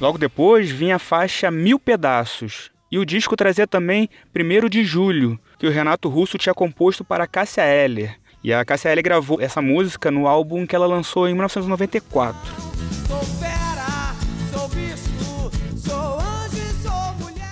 Logo 0.05 0.19
depois 0.19 0.69
vinha 0.69 0.97
a 0.97 1.00
faixa 1.00 1.50
Mil 1.50 1.79
Pedaços. 1.79 2.69
E 2.91 3.00
o 3.00 3.05
disco 3.07 3.35
trazia 3.35 3.65
também 3.65 4.07
1 4.35 4.69
de 4.69 4.83
Julho, 4.83 5.39
que 5.57 5.65
o 5.65 5.71
Renato 5.71 6.07
Russo 6.09 6.38
tinha 6.38 6.53
composto 6.53 7.03
para 7.03 7.25
Cássia 7.25 7.63
Eller. 7.63 8.15
E 8.43 8.53
a 8.53 8.63
Cássia 8.63 8.89
Eller 8.91 9.03
gravou 9.03 9.41
essa 9.41 9.63
música 9.63 10.12
no 10.12 10.27
álbum 10.27 10.67
que 10.67 10.75
ela 10.75 10.85
lançou 10.85 11.27
em 11.27 11.33
1994. 11.33 12.39
Sou 13.07 13.19
fera, 13.39 14.15
sou 14.53 14.67
bicho, 14.67 15.51
sou 15.75 16.19
anjo, 16.19 16.83
sou 16.83 17.25
mulher. 17.25 17.50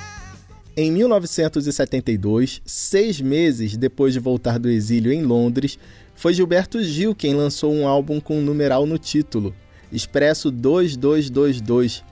Em 0.78 0.92
1972, 0.92 2.62
seis 2.64 3.20
meses 3.20 3.76
depois 3.76 4.14
de 4.14 4.20
voltar 4.20 4.60
do 4.60 4.70
exílio 4.70 5.12
em 5.12 5.24
Londres, 5.24 5.80
foi 6.14 6.36
Gilberto 6.36 6.84
Gil 6.84 7.16
quem 7.16 7.34
lançou 7.34 7.74
um 7.74 7.88
álbum 7.88 8.20
com 8.20 8.38
um 8.38 8.44
numeral 8.44 8.86
no 8.86 9.00
título, 9.00 9.56
Expresso 9.92 10.52
2222, 10.52 12.04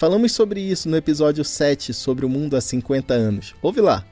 Falamos 0.00 0.32
sobre 0.32 0.62
isso 0.62 0.88
no 0.88 0.96
episódio 0.96 1.44
7 1.44 1.92
sobre 1.92 2.24
o 2.24 2.28
mundo 2.30 2.56
há 2.56 2.60
50 2.62 3.12
anos. 3.12 3.54
Ouve 3.60 3.82
lá. 3.82 4.02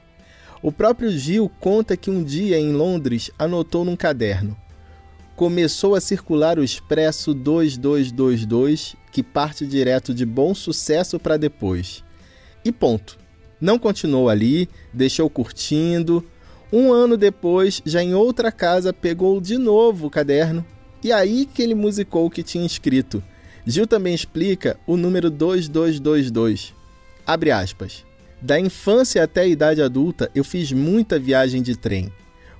O 0.61 0.71
próprio 0.71 1.09
Gil 1.09 1.51
conta 1.59 1.97
que 1.97 2.11
um 2.11 2.23
dia 2.23 2.59
em 2.59 2.71
Londres 2.71 3.31
anotou 3.39 3.83
num 3.83 3.95
caderno: 3.95 4.55
Começou 5.35 5.95
a 5.95 5.99
circular 5.99 6.59
o 6.59 6.63
Expresso 6.63 7.33
2222, 7.33 8.95
que 9.11 9.23
parte 9.23 9.65
direto 9.65 10.13
de 10.13 10.27
bom 10.27 10.53
sucesso 10.53 11.17
para 11.17 11.37
depois. 11.37 12.03
E 12.63 12.71
ponto. 12.71 13.17
Não 13.59 13.79
continuou 13.79 14.29
ali, 14.29 14.69
deixou 14.93 15.27
curtindo. 15.27 16.23
Um 16.71 16.93
ano 16.93 17.17
depois, 17.17 17.81
já 17.83 18.03
em 18.03 18.13
outra 18.13 18.51
casa, 18.51 18.93
pegou 18.93 19.41
de 19.41 19.57
novo 19.57 20.05
o 20.05 20.11
caderno 20.11 20.63
e 21.03 21.11
aí 21.11 21.47
que 21.47 21.63
ele 21.63 21.73
musicou 21.73 22.27
o 22.27 22.29
que 22.29 22.43
tinha 22.43 22.63
escrito. 22.63 23.23
Gil 23.69 23.85
também 23.85 24.15
explica 24.15 24.79
o 24.87 24.97
número 24.97 25.29
2222. 25.29 26.73
Abre 27.23 27.51
aspas. 27.51 28.03
Da 28.41 28.59
infância 28.59 29.23
até 29.23 29.41
a 29.41 29.45
idade 29.45 29.79
adulta, 29.79 30.27
eu 30.33 30.43
fiz 30.43 30.71
muita 30.71 31.19
viagem 31.19 31.61
de 31.61 31.77
trem. 31.77 32.11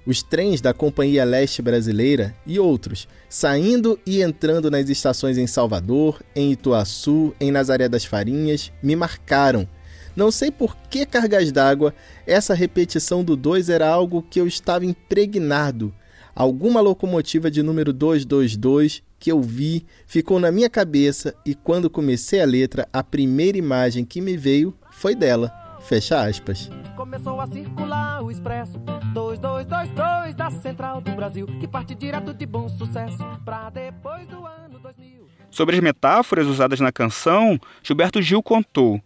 Os 0.06 0.22
trens 0.22 0.62
da 0.62 0.72
Companhia 0.72 1.26
Leste 1.26 1.64
Brasileira 1.64 2.36
e 2.46 2.60
outros, 2.60 3.08
saindo 3.28 4.00
e 4.06 4.22
entrando 4.22 4.70
nas 4.70 4.88
estações 4.88 5.40
em 5.40 5.48
Salvador, 5.48 6.22
em 6.36 6.52
Ituaçu, 6.52 7.34
em 7.42 7.50
Nazaré 7.50 7.90
das 7.90 8.06
Farinhas, 8.06 8.72
me 8.84 8.96
marcaram. 8.96 9.68
Não 10.16 10.30
sei 10.30 10.52
por 10.52 10.78
que 10.92 11.08
cargas 11.08 11.52
d'água, 11.52 11.92
essa 12.28 12.54
repetição 12.54 13.24
do 13.24 13.36
2 13.36 13.68
era 13.70 13.90
algo 13.90 14.22
que 14.22 14.40
eu 14.40 14.46
estava 14.46 14.86
impregnado. 14.86 15.92
Alguma 16.36 16.82
locomotiva 16.82 17.50
de 17.50 17.64
número 17.64 17.92
222 17.92 19.09
que 19.20 19.32
eu 19.32 19.42
vi 19.42 19.86
ficou 20.08 20.40
na 20.40 20.52
minha 20.52 20.70
cabeça 20.70 21.36
e 21.46 21.54
quando 21.54 21.90
comecei 21.90 22.42
a 22.42 22.46
letra, 22.46 22.88
a 22.94 23.04
primeira 23.04 23.58
imagem 23.58 24.06
que 24.06 24.22
me 24.22 24.38
veio 24.38 24.76
foi 24.92 25.14
dela. 25.14 25.52
Fecha 25.82 26.22
aspas. 26.22 26.70
Começou 26.96 27.40
a 27.40 27.48
circular 27.48 28.22
o 28.24 28.30
expresso 28.30 28.78
2222 29.14 30.36
da 30.36 30.52
Central 30.52 31.02
do 31.02 31.12
Brasil, 31.12 31.48
que 31.60 31.68
parte 31.68 31.96
direto 31.96 32.34
de 32.34 32.46
bom 32.46 32.70
sucesso 32.70 33.18
para 33.44 33.70
depois 33.70 34.28
do 34.28 34.46
ano 34.46 34.80
2000. 34.80 35.28
Sobre 35.50 35.76
as 35.76 35.82
metáforas 35.82 36.46
usadas 36.48 36.80
na 36.80 36.92
canção, 36.92 37.60
Gilberto 37.82 38.22
Gil 38.22 38.44
contou. 38.44 39.02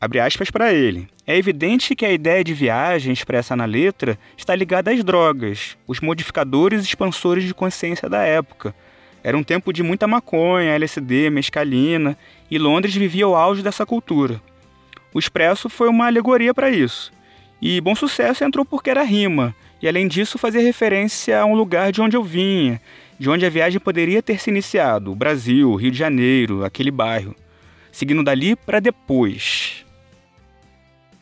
Abre 0.00 0.20
aspas 0.20 0.50
para 0.50 0.72
ele. 0.72 1.08
É 1.26 1.36
evidente 1.36 1.96
que 1.96 2.04
a 2.04 2.12
ideia 2.12 2.44
de 2.44 2.52
viagem 2.52 3.12
expressa 3.12 3.56
na 3.56 3.64
letra 3.64 4.18
está 4.36 4.54
ligada 4.54 4.90
às 4.90 5.02
drogas, 5.02 5.78
os 5.86 6.00
modificadores 6.00 6.84
expansores 6.84 7.44
de 7.44 7.54
consciência 7.54 8.08
da 8.08 8.22
época, 8.22 8.74
era 9.24 9.38
um 9.38 9.42
tempo 9.42 9.72
de 9.72 9.82
muita 9.82 10.06
maconha, 10.06 10.74
LSD, 10.74 11.30
mescalina, 11.30 12.14
e 12.50 12.58
Londres 12.58 12.94
vivia 12.94 13.26
o 13.26 13.34
auge 13.34 13.62
dessa 13.62 13.86
cultura. 13.86 14.38
O 15.14 15.18
Expresso 15.18 15.70
foi 15.70 15.88
uma 15.88 16.06
alegoria 16.06 16.52
para 16.52 16.70
isso. 16.70 17.10
E 17.60 17.80
Bom 17.80 17.94
Sucesso 17.94 18.44
entrou 18.44 18.66
porque 18.66 18.90
era 18.90 19.02
rima, 19.02 19.56
e 19.80 19.88
além 19.88 20.06
disso 20.06 20.36
fazia 20.36 20.60
referência 20.60 21.40
a 21.40 21.46
um 21.46 21.54
lugar 21.54 21.90
de 21.90 22.02
onde 22.02 22.14
eu 22.14 22.22
vinha, 22.22 22.78
de 23.18 23.30
onde 23.30 23.46
a 23.46 23.50
viagem 23.50 23.80
poderia 23.80 24.22
ter 24.22 24.38
se 24.38 24.50
iniciado, 24.50 25.12
o 25.12 25.16
Brasil, 25.16 25.74
Rio 25.74 25.90
de 25.90 25.96
Janeiro, 25.96 26.62
aquele 26.62 26.90
bairro. 26.90 27.34
Seguindo 27.90 28.22
dali 28.22 28.54
para 28.54 28.78
depois. 28.78 29.86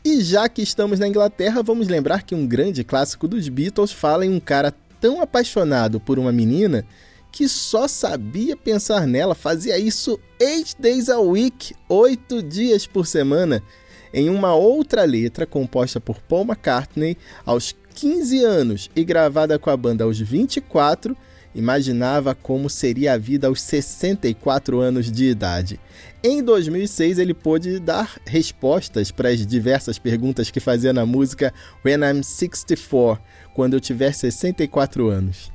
E 0.05 0.21
já 0.23 0.49
que 0.49 0.61
estamos 0.63 0.99
na 0.99 1.07
Inglaterra, 1.07 1.63
vamos 1.63 1.87
lembrar 1.87 2.25
que 2.25 2.35
um 2.35 2.49
grande 2.49 2.83
clássico 2.83 3.29
dos 3.29 3.49
Beatles 3.49 3.93
fala 3.93 4.27
em 4.27 4.31
um 4.31 4.41
cara 4.41 4.75
tão 5.01 5.23
apaixonado 5.23 6.01
por 6.01 6.19
uma 6.19 6.33
menina 6.33 6.85
que 7.33 7.49
só 7.49 7.89
sabia 7.89 8.55
pensar 8.55 9.07
nela, 9.07 9.35
fazia 9.35 9.79
isso 9.79 10.21
eight 10.39 10.77
days 10.79 11.09
a 11.09 11.19
week, 11.19 11.75
oito 11.89 12.43
dias 12.43 12.87
por 12.87 13.07
semana, 13.07 13.63
em 14.13 14.29
uma 14.29 14.55
outra 14.55 15.05
letra 15.05 15.47
composta 15.47 15.99
por 15.99 16.21
Paul 16.21 16.45
McCartney 16.45 17.17
aos 17.47 17.75
15 17.95 18.45
anos 18.45 18.91
e 18.95 19.03
gravada 19.03 19.59
com 19.59 19.71
a 19.71 19.77
banda 19.77 20.05
aos 20.05 20.19
24, 20.19 21.17
imaginava 21.55 22.35
como 22.35 22.69
seria 22.69 23.15
a 23.15 23.19
vida 23.19 23.47
aos 23.47 23.61
64 23.63 24.81
anos 24.81 25.11
de 25.11 25.25
idade. 25.25 25.81
Em 26.23 26.43
2006, 26.43 27.19
ele 27.19 27.35
pôde 27.35 27.79
dar 27.79 28.19
respostas 28.27 29.11
para 29.11 29.31
as 29.31 29.47
diversas 29.47 29.99
perguntas 29.99 30.51
que 30.51 30.61
fazia 30.61 30.93
na 30.93 31.05
música 31.05 31.53
When 31.85 32.01
I'm 32.05 32.23
64, 32.23 33.23
quando 33.55 33.75
eu 33.75 33.81
tiver 33.81 34.13
64 34.13 35.09
anos. 35.09 35.52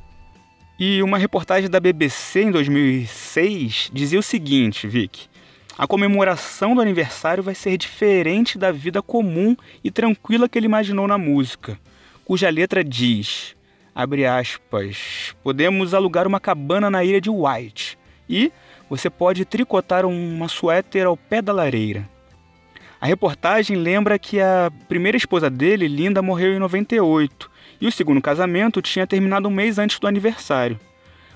E 0.79 1.01
uma 1.01 1.17
reportagem 1.17 1.67
da 1.67 1.79
BBC 1.79 2.43
em 2.43 2.51
2006 2.51 3.89
dizia 3.91 4.19
o 4.19 4.23
seguinte, 4.23 4.87
Vic: 4.87 5.27
a 5.75 5.87
comemoração 5.87 6.75
do 6.75 6.81
aniversário 6.81 7.41
vai 7.41 7.55
ser 7.55 7.75
diferente 7.79 8.59
da 8.59 8.71
vida 8.71 9.01
comum 9.01 9.57
e 9.83 9.89
tranquila 9.89 10.47
que 10.47 10.55
ele 10.59 10.67
imaginou 10.67 11.07
na 11.07 11.17
música, 11.17 11.79
cuja 12.23 12.51
letra 12.51 12.83
diz: 12.83 13.55
abre 13.95 14.27
aspas, 14.27 15.35
podemos 15.41 15.95
alugar 15.95 16.27
uma 16.27 16.39
cabana 16.39 16.91
na 16.91 17.03
ilha 17.03 17.19
de 17.19 17.31
White 17.31 17.97
e 18.29 18.51
você 18.87 19.09
pode 19.09 19.45
tricotar 19.45 20.05
uma 20.05 20.47
suéter 20.47 21.07
ao 21.07 21.17
pé 21.17 21.41
da 21.41 21.51
lareira. 21.51 22.07
A 23.01 23.07
reportagem 23.07 23.77
lembra 23.77 24.19
que 24.19 24.39
a 24.39 24.71
primeira 24.87 25.17
esposa 25.17 25.49
dele, 25.49 25.87
Linda, 25.87 26.21
morreu 26.21 26.53
em 26.53 26.59
98 26.59 27.56
e 27.79 27.87
o 27.87 27.91
segundo 27.91 28.21
casamento 28.21 28.81
tinha 28.81 29.07
terminado 29.07 29.47
um 29.47 29.51
mês 29.51 29.77
antes 29.77 29.99
do 29.99 30.07
aniversário. 30.07 30.79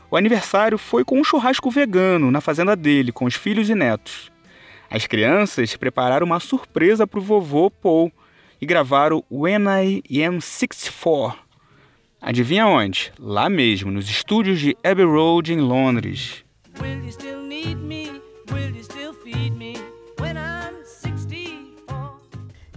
O 0.09 0.17
aniversário 0.17 0.77
foi 0.77 1.05
com 1.05 1.19
um 1.19 1.23
churrasco 1.23 1.71
vegano 1.71 2.29
na 2.31 2.41
fazenda 2.41 2.75
dele, 2.75 3.11
com 3.11 3.25
os 3.25 3.35
filhos 3.35 3.69
e 3.69 3.75
netos. 3.75 4.31
As 4.89 5.07
crianças 5.07 5.75
prepararam 5.77 6.25
uma 6.25 6.39
surpresa 6.39 7.07
para 7.07 7.19
o 7.19 7.23
vovô 7.23 7.71
Paul 7.71 8.11
e 8.61 8.65
gravaram 8.65 9.23
When 9.31 9.63
I 9.67 10.23
Am 10.23 10.41
64. 10.41 11.39
Adivinha 12.21 12.67
onde? 12.67 13.11
Lá 13.17 13.49
mesmo, 13.49 13.89
nos 13.89 14.09
estúdios 14.09 14.59
de 14.59 14.75
Abbey 14.83 15.05
Road, 15.05 15.53
em 15.53 15.61
Londres. 15.61 16.43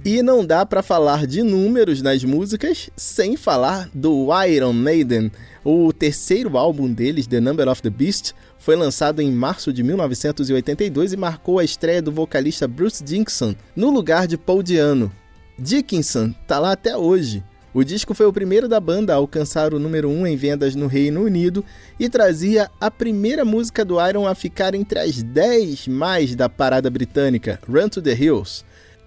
E 0.05 0.23
não 0.23 0.45
dá 0.45 0.67
para 0.67 0.83
falar 0.83 1.27
de 1.27 1.43
números 1.43 2.03
nas 2.03 2.23
músicas 2.23 2.91
sem 2.95 3.39
falar 3.39 3.89
do 3.95 4.29
Iron 4.45 4.75
Maiden. 4.75 5.33
O 5.65 5.95
terceiro 5.95 6.59
álbum 6.59 6.93
deles, 6.93 7.27
The 7.27 7.41
Number 7.41 7.67
of 7.69 7.81
the 7.81 7.89
Beast, 7.89 8.35
foi 8.59 8.77
lançado 8.77 9.23
em 9.23 9.33
março 9.33 9.73
de 9.73 9.83
1982 9.83 11.15
e 11.15 11.17
marcou 11.17 11.59
a 11.59 11.65
estreia 11.65 12.03
do 12.03 12.13
vocalista 12.13 12.69
Bruce 12.69 13.03
Dickinson 13.03 13.55
no 13.75 13.89
lugar 13.89 14.27
de 14.27 14.37
Paul 14.37 14.63
Diano. 14.63 15.11
Dickinson 15.59 16.35
tá 16.47 16.59
lá 16.59 16.73
até 16.73 16.95
hoje. 16.95 17.43
O 17.73 17.83
disco 17.83 18.13
foi 18.13 18.27
o 18.27 18.33
primeiro 18.33 18.69
da 18.69 18.79
banda 18.79 19.15
a 19.15 19.17
alcançar 19.17 19.73
o 19.73 19.79
número 19.79 20.11
1 20.11 20.21
um 20.21 20.27
em 20.27 20.37
vendas 20.37 20.75
no 20.75 20.87
Reino 20.87 21.23
Unido 21.23 21.65
e 21.99 22.11
trazia 22.11 22.71
a 22.79 22.91
primeira 22.91 23.43
música 23.43 23.83
do 23.87 23.97
Iron 24.07 24.27
a 24.27 24.35
ficar 24.35 24.75
entre 24.75 24.99
as 24.99 25.23
10 25.23 25.89
mais 25.89 26.37
da 26.37 26.47
parada 26.47 26.91
britânica, 26.91 27.59
Run 27.67 27.89
to 27.89 28.03
the 28.03 28.13
Hills. 28.13 28.65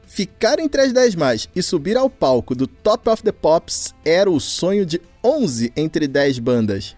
Ficar 0.08 0.58
entre 0.58 0.82
as 0.82 0.94
10 0.94 1.16
mais 1.16 1.50
e 1.54 1.62
subir 1.62 1.98
ao 1.98 2.10
palco 2.10 2.56
do 2.56 2.66
Top 2.66 3.10
of 3.10 3.22
the 3.22 3.32
Pops 3.32 3.94
era 4.06 4.32
o 4.32 4.40
sonho 4.40 4.86
de 4.86 5.02
11 5.24 5.74
entre 5.76 6.08
10 6.08 6.40
bandas. 6.40 6.96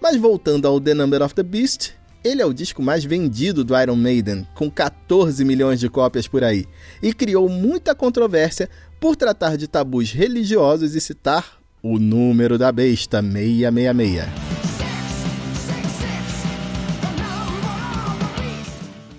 Mas 0.00 0.16
voltando 0.16 0.66
ao 0.66 0.80
The 0.80 0.94
Number 0.94 1.22
of 1.22 1.34
the 1.34 1.42
Beast, 1.42 1.90
ele 2.24 2.40
é 2.40 2.46
o 2.46 2.52
disco 2.54 2.80
mais 2.80 3.04
vendido 3.04 3.64
do 3.64 3.78
Iron 3.78 3.96
Maiden, 3.96 4.46
com 4.54 4.70
14 4.70 5.44
milhões 5.44 5.80
de 5.80 5.88
cópias 5.88 6.28
por 6.28 6.44
aí, 6.44 6.66
e 7.02 7.12
criou 7.12 7.48
muita 7.48 7.96
controvérsia 7.96 8.70
por 9.00 9.16
tratar 9.16 9.56
de 9.56 9.66
tabus 9.66 10.12
religiosos 10.12 10.94
e 10.94 11.00
citar 11.00 11.58
o 11.82 11.98
número 11.98 12.56
da 12.56 12.70
besta 12.70 13.20
666. 13.20 14.61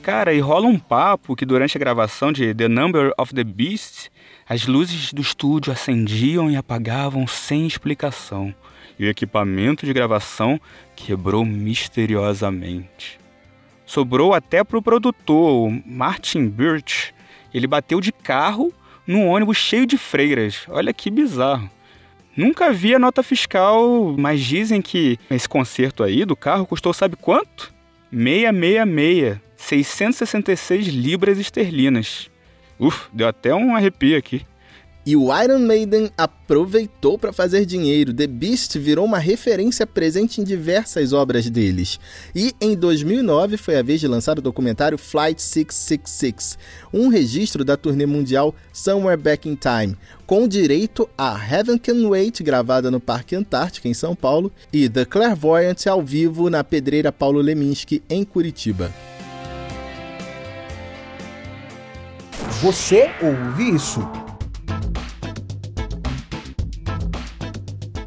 Cara, 0.03 0.33
e 0.33 0.41
rola 0.41 0.67
um 0.67 0.77
papo 0.77 1.33
que 1.33 1.45
durante 1.45 1.77
a 1.77 1.79
gravação 1.79 2.33
de 2.33 2.53
The 2.53 2.67
Number 2.67 3.13
of 3.17 3.33
the 3.33 3.43
Beast, 3.45 4.11
as 4.45 4.67
luzes 4.67 5.13
do 5.13 5.21
estúdio 5.21 5.71
acendiam 5.71 6.51
e 6.51 6.57
apagavam 6.57 7.25
sem 7.25 7.65
explicação, 7.65 8.53
e 8.99 9.05
o 9.05 9.09
equipamento 9.09 9.85
de 9.85 9.93
gravação 9.93 10.59
quebrou 10.93 11.45
misteriosamente. 11.45 13.17
Sobrou 13.85 14.33
até 14.33 14.61
pro 14.61 14.81
produtor, 14.81 15.71
Martin 15.85 16.49
Birch. 16.49 17.15
Ele 17.53 17.65
bateu 17.65 18.01
de 18.01 18.11
carro 18.11 18.73
num 19.07 19.29
ônibus 19.29 19.55
cheio 19.55 19.85
de 19.85 19.97
freiras. 19.97 20.65
Olha 20.67 20.93
que 20.93 21.09
bizarro. 21.09 21.71
Nunca 22.35 22.73
vi 22.73 22.93
a 22.93 22.99
nota 22.99 23.23
fiscal, 23.23 24.13
mas 24.17 24.41
dizem 24.41 24.81
que 24.81 25.17
esse 25.31 25.47
conserto 25.47 26.03
aí 26.03 26.25
do 26.25 26.35
carro 26.35 26.65
custou 26.65 26.91
sabe 26.93 27.15
quanto? 27.15 27.73
666, 28.11 29.52
666 29.67 30.87
libras 30.87 31.39
esterlinas. 31.39 32.29
Uf, 32.79 33.07
deu 33.13 33.27
até 33.27 33.53
um 33.53 33.75
arrepio 33.75 34.17
aqui. 34.17 34.45
E 35.05 35.17
o 35.17 35.37
Iron 35.37 35.59
Maiden 35.59 36.09
aproveitou 36.17 37.17
para 37.17 37.33
fazer 37.33 37.65
dinheiro. 37.65 38.13
The 38.13 38.25
Beast 38.25 38.77
virou 38.77 39.03
uma 39.03 39.19
referência 39.19 39.85
presente 39.85 40.39
em 40.39 40.45
diversas 40.45 41.11
obras 41.11 41.49
deles. 41.49 41.99
E 42.33 42.53
em 42.61 42.73
2009 42.73 43.57
foi 43.57 43.77
a 43.77 43.83
vez 43.83 43.99
de 43.99 44.07
lançar 44.07 44.39
o 44.39 44.41
documentário 44.41 44.97
Flight 44.97 45.41
666, 45.41 46.57
um 46.93 47.09
registro 47.09 47.65
da 47.65 47.75
turnê 47.75 48.05
mundial 48.05 48.55
Somewhere 48.71 49.21
Back 49.21 49.49
in 49.49 49.55
Time, 49.55 49.97
com 50.25 50.47
direito 50.47 51.09
a 51.17 51.37
Heaven 51.37 51.77
Can 51.77 52.07
Wait, 52.07 52.41
gravada 52.41 52.89
no 52.89 53.01
Parque 53.01 53.35
Antártica, 53.35 53.89
em 53.89 53.93
São 53.93 54.15
Paulo, 54.15 54.53
e 54.71 54.87
The 54.87 55.03
Clairvoyant 55.03 55.85
ao 55.85 56.01
vivo 56.01 56.49
na 56.49 56.63
Pedreira 56.63 57.11
Paulo 57.11 57.41
Leminski, 57.41 58.01
em 58.09 58.23
Curitiba. 58.23 58.89
Você 62.63 63.11
ouve 63.21 63.75
isso? 63.75 63.99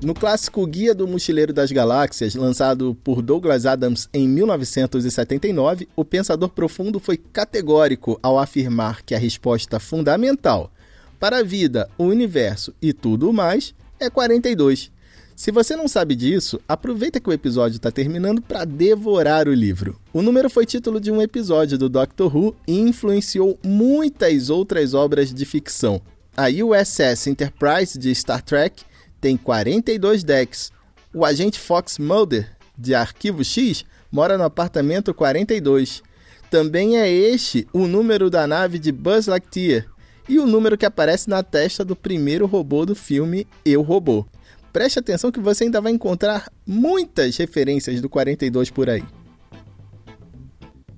No 0.03 0.15
clássico 0.15 0.67
Guia 0.67 0.95
do 0.95 1.07
Mochileiro 1.07 1.53
das 1.53 1.71
Galáxias, 1.71 2.35
lançado 2.35 2.97
por 3.05 3.21
Douglas 3.21 3.67
Adams 3.67 4.09
em 4.15 4.27
1979, 4.27 5.87
o 5.95 6.03
pensador 6.07 6.49
profundo 6.49 6.99
foi 6.99 7.19
categórico 7.19 8.19
ao 8.23 8.39
afirmar 8.39 9.03
que 9.03 9.15
a 9.15 9.19
resposta 9.19 9.79
fundamental 9.79 10.73
para 11.21 11.41
a 11.41 11.43
vida, 11.43 11.87
o 11.99 12.05
universo 12.05 12.73
e 12.81 12.95
tudo 12.95 13.35
mais 13.35 13.75
é 14.01 14.09
42. 14.09 14.91
Se 15.37 15.53
você 15.53 15.77
não 15.77 15.87
sabe 15.87 16.17
disso, 16.17 16.59
aproveita 16.67 17.21
que 17.21 17.29
o 17.29 17.33
episódio 17.33 17.77
está 17.77 17.91
terminando 17.91 18.41
para 18.41 18.65
devorar 18.65 19.47
o 19.47 19.53
livro. 19.53 20.01
O 20.11 20.23
número 20.23 20.49
foi 20.49 20.65
título 20.65 20.99
de 20.99 21.11
um 21.11 21.21
episódio 21.21 21.77
do 21.77 21.91
Doctor 21.91 22.35
Who 22.35 22.57
e 22.67 22.79
influenciou 22.81 23.59
muitas 23.63 24.49
outras 24.49 24.95
obras 24.95 25.35
de 25.35 25.45
ficção. 25.45 26.01
A 26.35 26.47
USS 26.49 27.27
Enterprise 27.27 27.99
de 27.99 28.15
Star 28.15 28.41
Trek 28.43 28.83
tem 29.21 29.37
42 29.37 30.25
decks. 30.25 30.73
O 31.13 31.23
agente 31.23 31.61
Fox 31.61 31.99
Mulder, 31.99 32.57
de 32.77 32.95
Arquivo 32.95 33.45
X, 33.45 33.85
mora 34.11 34.39
no 34.39 34.45
apartamento 34.45 35.13
42. 35.13 36.03
Também 36.51 36.97
é 36.97 37.11
este 37.11 37.69
o 37.75 37.87
número 37.87 38.31
da 38.31 38.47
nave 38.47 38.79
de 38.79 38.91
Buzz 38.91 39.27
Lightyear 39.27 39.85
e 40.27 40.39
o 40.39 40.47
número 40.47 40.79
que 40.79 40.87
aparece 40.87 41.29
na 41.29 41.43
testa 41.43 41.85
do 41.85 41.95
primeiro 41.95 42.47
robô 42.47 42.87
do 42.87 42.95
filme 42.95 43.47
Eu 43.67 43.83
Robô. 43.83 44.27
Preste 44.77 44.99
atenção 44.99 45.33
que 45.33 45.41
você 45.41 45.65
ainda 45.65 45.81
vai 45.81 45.91
encontrar 45.91 46.53
muitas 46.67 47.39
referências 47.39 47.99
do 48.03 48.11
42 48.11 48.71
por 48.71 48.91
aí. 48.91 49.03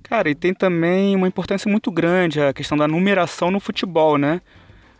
Cara, 0.03 0.29
e 0.29 0.35
tem 0.35 0.53
também 0.53 1.15
uma 1.15 1.29
importância 1.29 1.71
muito 1.71 1.89
grande 1.89 2.41
a 2.41 2.51
questão 2.51 2.77
da 2.77 2.89
numeração 2.89 3.49
no 3.49 3.57
futebol, 3.57 4.17
né? 4.17 4.41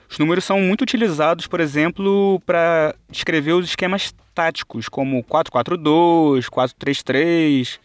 Os 0.10 0.18
números 0.18 0.46
são 0.46 0.62
muito 0.62 0.84
utilizados, 0.84 1.46
por 1.46 1.60
exemplo, 1.60 2.42
para 2.46 2.96
descrever 3.12 3.52
os 3.52 3.66
esquemas 3.66 4.16
táticos, 4.34 4.88
como 4.88 5.26
4-4-2, 5.26 6.46
4-3-3. 6.46 7.80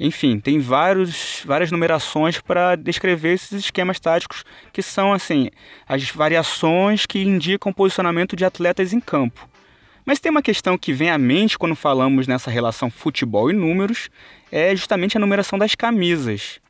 Enfim, 0.00 0.40
tem 0.40 0.58
vários, 0.58 1.42
várias 1.44 1.70
numerações 1.70 2.40
para 2.40 2.76
descrever 2.76 3.34
esses 3.34 3.52
esquemas 3.52 4.00
táticos, 4.00 4.42
que 4.72 4.80
são 4.80 5.12
assim 5.12 5.50
as 5.86 6.08
variações 6.08 7.04
que 7.04 7.22
indicam 7.22 7.70
o 7.70 7.74
posicionamento 7.74 8.34
de 8.34 8.46
atletas 8.46 8.94
em 8.94 9.00
campo. 9.00 9.52
Mas 10.04 10.20
tem 10.20 10.30
uma 10.30 10.42
questão 10.42 10.76
que 10.76 10.92
vem 10.92 11.10
à 11.10 11.16
mente 11.16 11.58
quando 11.58 11.74
falamos 11.74 12.26
nessa 12.26 12.50
relação 12.50 12.90
futebol 12.90 13.50
e 13.50 13.54
números, 13.54 14.10
é 14.52 14.74
justamente 14.76 15.16
a 15.16 15.20
numeração 15.20 15.58
das 15.58 15.74
camisas. 15.74 16.60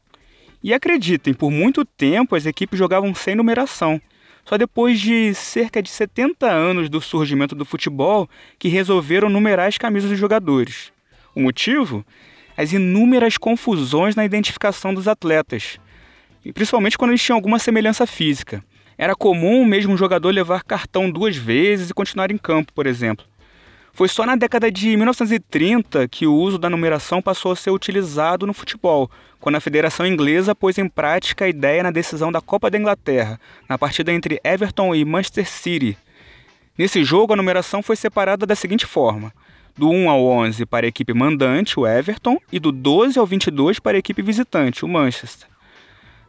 E 0.62 0.72
acreditem, 0.72 1.34
por 1.34 1.50
muito 1.50 1.84
tempo 1.84 2.36
as 2.36 2.46
equipes 2.46 2.78
jogavam 2.78 3.14
sem 3.14 3.34
numeração. 3.34 4.00
Só 4.44 4.56
depois 4.56 5.00
de 5.00 5.34
cerca 5.34 5.82
de 5.82 5.90
70 5.90 6.50
anos 6.50 6.88
do 6.88 7.00
surgimento 7.00 7.54
do 7.54 7.64
futebol 7.64 8.28
que 8.58 8.68
resolveram 8.68 9.28
numerar 9.28 9.68
as 9.68 9.78
camisas 9.78 10.10
dos 10.10 10.18
jogadores. 10.18 10.92
O 11.34 11.40
motivo? 11.40 12.04
As 12.56 12.72
inúmeras 12.72 13.36
confusões 13.36 14.14
na 14.14 14.24
identificação 14.24 14.94
dos 14.94 15.08
atletas, 15.08 15.80
principalmente 16.52 16.96
quando 16.96 17.10
eles 17.10 17.22
tinham 17.22 17.36
alguma 17.36 17.58
semelhança 17.58 18.06
física. 18.06 18.62
Era 18.96 19.14
comum 19.14 19.62
o 19.62 19.66
mesmo 19.66 19.96
jogador 19.96 20.30
levar 20.30 20.62
cartão 20.62 21.10
duas 21.10 21.36
vezes 21.36 21.90
e 21.90 21.94
continuar 21.94 22.30
em 22.30 22.38
campo, 22.38 22.72
por 22.72 22.86
exemplo. 22.86 23.26
Foi 23.92 24.08
só 24.08 24.26
na 24.26 24.34
década 24.34 24.72
de 24.72 24.96
1930 24.96 26.08
que 26.08 26.26
o 26.26 26.34
uso 26.34 26.58
da 26.58 26.68
numeração 26.68 27.22
passou 27.22 27.52
a 27.52 27.56
ser 27.56 27.70
utilizado 27.70 28.44
no 28.44 28.52
futebol, 28.52 29.08
quando 29.40 29.54
a 29.54 29.60
Federação 29.60 30.04
Inglesa 30.04 30.52
pôs 30.52 30.78
em 30.78 30.88
prática 30.88 31.44
a 31.44 31.48
ideia 31.48 31.80
na 31.80 31.92
decisão 31.92 32.32
da 32.32 32.40
Copa 32.40 32.68
da 32.68 32.76
Inglaterra, 32.76 33.38
na 33.68 33.78
partida 33.78 34.12
entre 34.12 34.40
Everton 34.42 34.94
e 34.96 35.04
Manchester 35.04 35.48
City. 35.48 35.96
Nesse 36.76 37.04
jogo, 37.04 37.34
a 37.34 37.36
numeração 37.36 37.84
foi 37.84 37.94
separada 37.94 38.44
da 38.44 38.56
seguinte 38.56 38.84
forma: 38.84 39.32
do 39.76 39.88
1 39.88 40.10
ao 40.10 40.24
11 40.24 40.66
para 40.66 40.86
a 40.86 40.88
equipe 40.88 41.14
mandante, 41.14 41.78
o 41.78 41.86
Everton, 41.86 42.38
e 42.50 42.58
do 42.58 42.72
12 42.72 43.16
ao 43.16 43.26
22 43.26 43.78
para 43.78 43.96
a 43.96 44.00
equipe 44.00 44.22
visitante, 44.22 44.84
o 44.84 44.88
Manchester. 44.88 45.53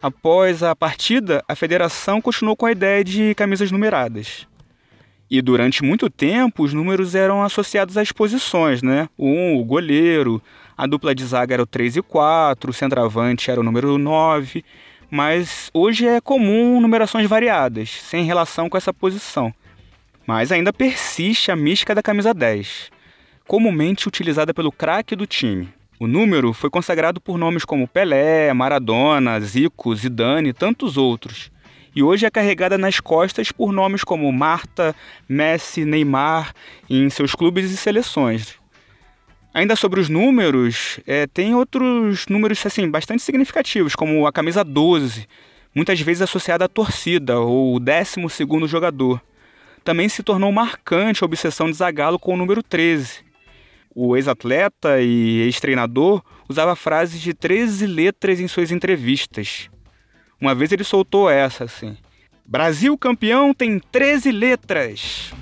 Após 0.01 0.61
a 0.61 0.75
partida, 0.75 1.43
a 1.47 1.55
federação 1.55 2.21
continuou 2.21 2.55
com 2.55 2.65
a 2.65 2.71
ideia 2.71 3.03
de 3.03 3.33
camisas 3.35 3.71
numeradas. 3.71 4.47
E 5.29 5.41
durante 5.41 5.83
muito 5.83 6.09
tempo 6.09 6.63
os 6.63 6.73
números 6.73 7.15
eram 7.15 7.41
associados 7.41 7.97
às 7.97 8.11
posições, 8.11 8.83
né? 8.83 9.09
O 9.17 9.27
1, 9.27 9.59
o 9.59 9.65
goleiro, 9.65 10.41
a 10.77 10.85
dupla 10.85 11.15
de 11.15 11.25
zaga 11.25 11.55
era 11.55 11.63
o 11.63 11.65
3 11.65 11.97
e 11.97 12.01
4, 12.01 12.69
o 12.69 12.73
centroavante 12.73 13.49
era 13.49 13.59
o 13.59 13.63
número 13.63 13.97
9, 13.97 14.63
mas 15.09 15.71
hoje 15.73 16.05
é 16.05 16.21
comum 16.21 16.79
numerações 16.79 17.27
variadas, 17.27 17.89
sem 17.89 18.23
relação 18.23 18.69
com 18.69 18.77
essa 18.77 18.93
posição. 18.93 19.53
Mas 20.27 20.51
ainda 20.51 20.73
persiste 20.73 21.51
a 21.51 21.55
mística 21.55 21.95
da 21.95 22.03
camisa 22.03 22.33
10, 22.33 22.91
comumente 23.47 24.07
utilizada 24.07 24.53
pelo 24.53 24.71
craque 24.71 25.15
do 25.15 25.25
time. 25.25 25.73
O 25.99 26.07
número 26.07 26.53
foi 26.53 26.69
consagrado 26.69 27.21
por 27.21 27.37
nomes 27.37 27.63
como 27.63 27.87
Pelé, 27.87 28.53
Maradona, 28.53 29.39
Zico, 29.39 29.95
Zidane 29.95 30.49
e 30.49 30.53
tantos 30.53 30.97
outros 30.97 31.51
e 31.95 32.03
hoje 32.03 32.25
é 32.25 32.29
carregada 32.29 32.77
nas 32.77 32.99
costas 32.99 33.51
por 33.51 33.71
nomes 33.71 34.03
como 34.03 34.31
Marta, 34.31 34.93
Messi, 35.29 35.85
Neymar 35.85 36.53
em 36.89 37.09
seus 37.09 37.33
clubes 37.33 37.71
e 37.71 37.77
seleções. 37.77 38.55
Ainda 39.53 39.77
sobre 39.77 40.01
os 40.01 40.09
números, 40.09 40.99
é, 41.07 41.25
tem 41.25 41.55
outros 41.55 42.27
números 42.27 42.63
assim 42.65 42.89
bastante 42.89 43.23
significativos, 43.23 43.95
como 43.95 44.27
a 44.27 44.33
camisa 44.33 44.65
12, 44.65 45.25
muitas 45.73 46.01
vezes 46.01 46.23
associada 46.23 46.65
à 46.65 46.67
torcida 46.67 47.39
ou 47.39 47.75
o 47.75 47.79
12 47.79 48.67
jogador. 48.67 49.21
Também 49.81 50.09
se 50.09 50.21
tornou 50.21 50.51
marcante 50.51 51.23
a 51.23 51.25
obsessão 51.25 51.71
de 51.71 51.77
Zagallo 51.77 52.19
com 52.19 52.33
o 52.33 52.37
número 52.37 52.61
13. 52.61 53.23
O 53.97 54.17
ex-atleta 54.17 54.99
e 54.99 55.43
ex-treinador 55.43 56.21
usava 56.49 56.75
frases 56.75 57.21
de 57.21 57.33
13 57.33 57.87
letras 57.87 58.41
em 58.41 58.47
suas 58.47 58.69
entrevistas. 58.69 59.69
Uma 60.39 60.53
vez 60.53 60.73
ele 60.73 60.83
soltou 60.83 61.29
essa 61.29 61.63
assim: 61.63 61.95
Brasil 62.45 62.97
campeão 62.97 63.53
tem 63.53 63.79
13 63.79 64.33
letras. 64.33 65.33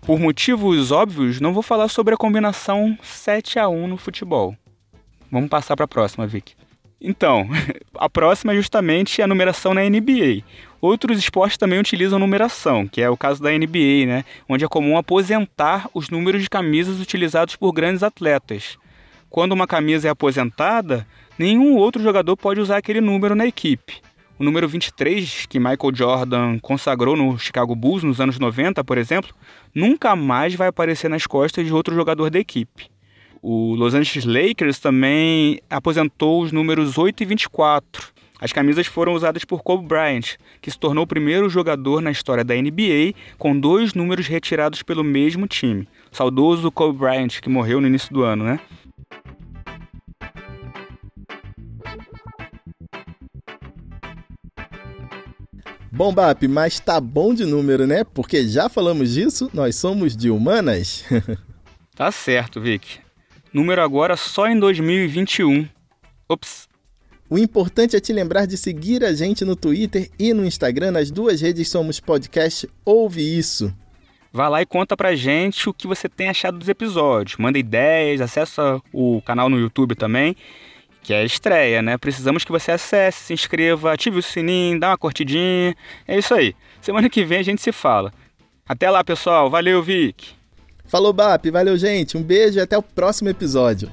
Por 0.00 0.18
motivos 0.18 0.90
óbvios, 0.90 1.40
não 1.40 1.52
vou 1.52 1.62
falar 1.62 1.88
sobre 1.88 2.14
a 2.14 2.16
combinação 2.16 2.96
7 3.02 3.58
a 3.58 3.68
1 3.68 3.86
no 3.86 3.98
futebol. 3.98 4.56
Vamos 5.30 5.50
passar 5.50 5.76
para 5.76 5.84
a 5.84 5.88
próxima, 5.88 6.26
Vic. 6.26 6.54
Então, 7.02 7.48
a 7.98 8.08
próxima 8.08 8.52
é 8.52 8.56
justamente 8.56 9.20
a 9.20 9.26
numeração 9.26 9.74
na 9.74 9.82
NBA. 9.82 10.44
Outros 10.80 11.18
esportes 11.18 11.58
também 11.58 11.78
utilizam 11.78 12.18
numeração, 12.18 12.86
que 12.86 13.02
é 13.02 13.10
o 13.10 13.16
caso 13.16 13.42
da 13.42 13.50
NBA, 13.50 14.06
né? 14.06 14.24
onde 14.48 14.64
é 14.64 14.68
comum 14.68 14.96
aposentar 14.96 15.88
os 15.92 16.08
números 16.08 16.42
de 16.42 16.50
camisas 16.50 17.00
utilizados 17.00 17.56
por 17.56 17.72
grandes 17.72 18.02
atletas. 18.02 18.78
Quando 19.28 19.52
uma 19.52 19.66
camisa 19.66 20.08
é 20.08 20.10
aposentada, 20.10 21.06
nenhum 21.38 21.76
outro 21.76 22.02
jogador 22.02 22.36
pode 22.36 22.60
usar 22.60 22.76
aquele 22.76 23.00
número 23.00 23.34
na 23.34 23.46
equipe. 23.46 24.00
O 24.38 24.44
número 24.44 24.68
23, 24.68 25.46
que 25.46 25.58
Michael 25.58 25.94
Jordan 25.94 26.58
consagrou 26.58 27.16
no 27.16 27.38
Chicago 27.38 27.74
Bulls 27.74 28.02
nos 28.02 28.20
anos 28.20 28.38
90, 28.38 28.82
por 28.82 28.98
exemplo, 28.98 29.32
nunca 29.74 30.16
mais 30.16 30.54
vai 30.54 30.68
aparecer 30.68 31.08
nas 31.08 31.26
costas 31.26 31.64
de 31.64 31.72
outro 31.72 31.94
jogador 31.94 32.28
da 32.28 32.38
equipe. 32.38 32.91
O 33.44 33.74
Los 33.74 33.92
Angeles 33.92 34.24
Lakers 34.24 34.78
também 34.78 35.60
aposentou 35.68 36.42
os 36.42 36.52
números 36.52 36.96
8 36.96 37.24
e 37.24 37.26
24. 37.26 38.12
As 38.40 38.52
camisas 38.52 38.86
foram 38.86 39.14
usadas 39.14 39.44
por 39.44 39.64
Kobe 39.64 39.84
Bryant, 39.84 40.36
que 40.60 40.70
se 40.70 40.78
tornou 40.78 41.02
o 41.02 41.06
primeiro 41.08 41.48
jogador 41.50 42.00
na 42.00 42.12
história 42.12 42.44
da 42.44 42.54
NBA 42.54 43.14
com 43.38 43.58
dois 43.58 43.94
números 43.94 44.28
retirados 44.28 44.84
pelo 44.84 45.02
mesmo 45.02 45.48
time. 45.48 45.88
Saudoso 46.12 46.70
Kobe 46.70 46.96
Bryant, 46.96 47.40
que 47.40 47.48
morreu 47.48 47.80
no 47.80 47.88
início 47.88 48.14
do 48.14 48.22
ano, 48.22 48.44
né? 48.44 48.60
Bom, 55.90 56.14
Bap, 56.14 56.46
mas 56.46 56.78
tá 56.78 57.00
bom 57.00 57.34
de 57.34 57.44
número, 57.44 57.88
né? 57.88 58.04
Porque 58.04 58.46
já 58.46 58.68
falamos 58.68 59.14
disso, 59.14 59.50
nós 59.52 59.74
somos 59.74 60.16
de 60.16 60.30
humanas. 60.30 61.04
tá 61.94 62.10
certo, 62.12 62.60
Vic. 62.60 63.02
Número 63.52 63.82
agora 63.82 64.16
só 64.16 64.48
em 64.48 64.58
2021. 64.58 65.68
Ops. 66.28 66.68
O 67.28 67.38
importante 67.38 67.96
é 67.96 68.00
te 68.00 68.12
lembrar 68.12 68.46
de 68.46 68.56
seguir 68.56 69.04
a 69.04 69.12
gente 69.12 69.44
no 69.44 69.56
Twitter 69.56 70.10
e 70.18 70.32
no 70.32 70.44
Instagram. 70.44 70.92
Nas 70.92 71.10
duas 71.10 71.40
redes 71.40 71.68
somos 71.68 72.00
podcast 72.00 72.68
Ouve 72.84 73.38
Isso. 73.38 73.74
Vá 74.32 74.48
lá 74.48 74.62
e 74.62 74.66
conta 74.66 74.96
pra 74.96 75.14
gente 75.14 75.68
o 75.68 75.74
que 75.74 75.86
você 75.86 76.08
tem 76.08 76.28
achado 76.28 76.58
dos 76.58 76.68
episódios. 76.68 77.36
Manda 77.36 77.58
ideias, 77.58 78.20
acessa 78.20 78.80
o 78.92 79.20
canal 79.22 79.48
no 79.48 79.58
YouTube 79.58 79.94
também 79.94 80.36
que 81.02 81.12
é 81.12 81.18
a 81.18 81.24
estreia, 81.24 81.82
né? 81.82 81.98
Precisamos 81.98 82.44
que 82.44 82.52
você 82.52 82.70
acesse, 82.70 83.24
se 83.24 83.34
inscreva, 83.34 83.92
ative 83.92 84.18
o 84.18 84.22
sininho, 84.22 84.78
dá 84.78 84.90
uma 84.90 84.98
curtidinha. 84.98 85.74
É 86.06 86.16
isso 86.16 86.32
aí. 86.32 86.54
Semana 86.80 87.10
que 87.10 87.24
vem 87.24 87.38
a 87.38 87.42
gente 87.42 87.60
se 87.60 87.72
fala. 87.72 88.12
Até 88.66 88.88
lá, 88.88 89.02
pessoal. 89.02 89.50
Valeu, 89.50 89.82
Vic. 89.82 90.41
Falou, 90.92 91.10
Bap. 91.10 91.50
Valeu, 91.50 91.74
gente. 91.78 92.18
Um 92.18 92.22
beijo 92.22 92.58
e 92.58 92.60
até 92.60 92.76
o 92.76 92.82
próximo 92.82 93.30
episódio. 93.30 93.90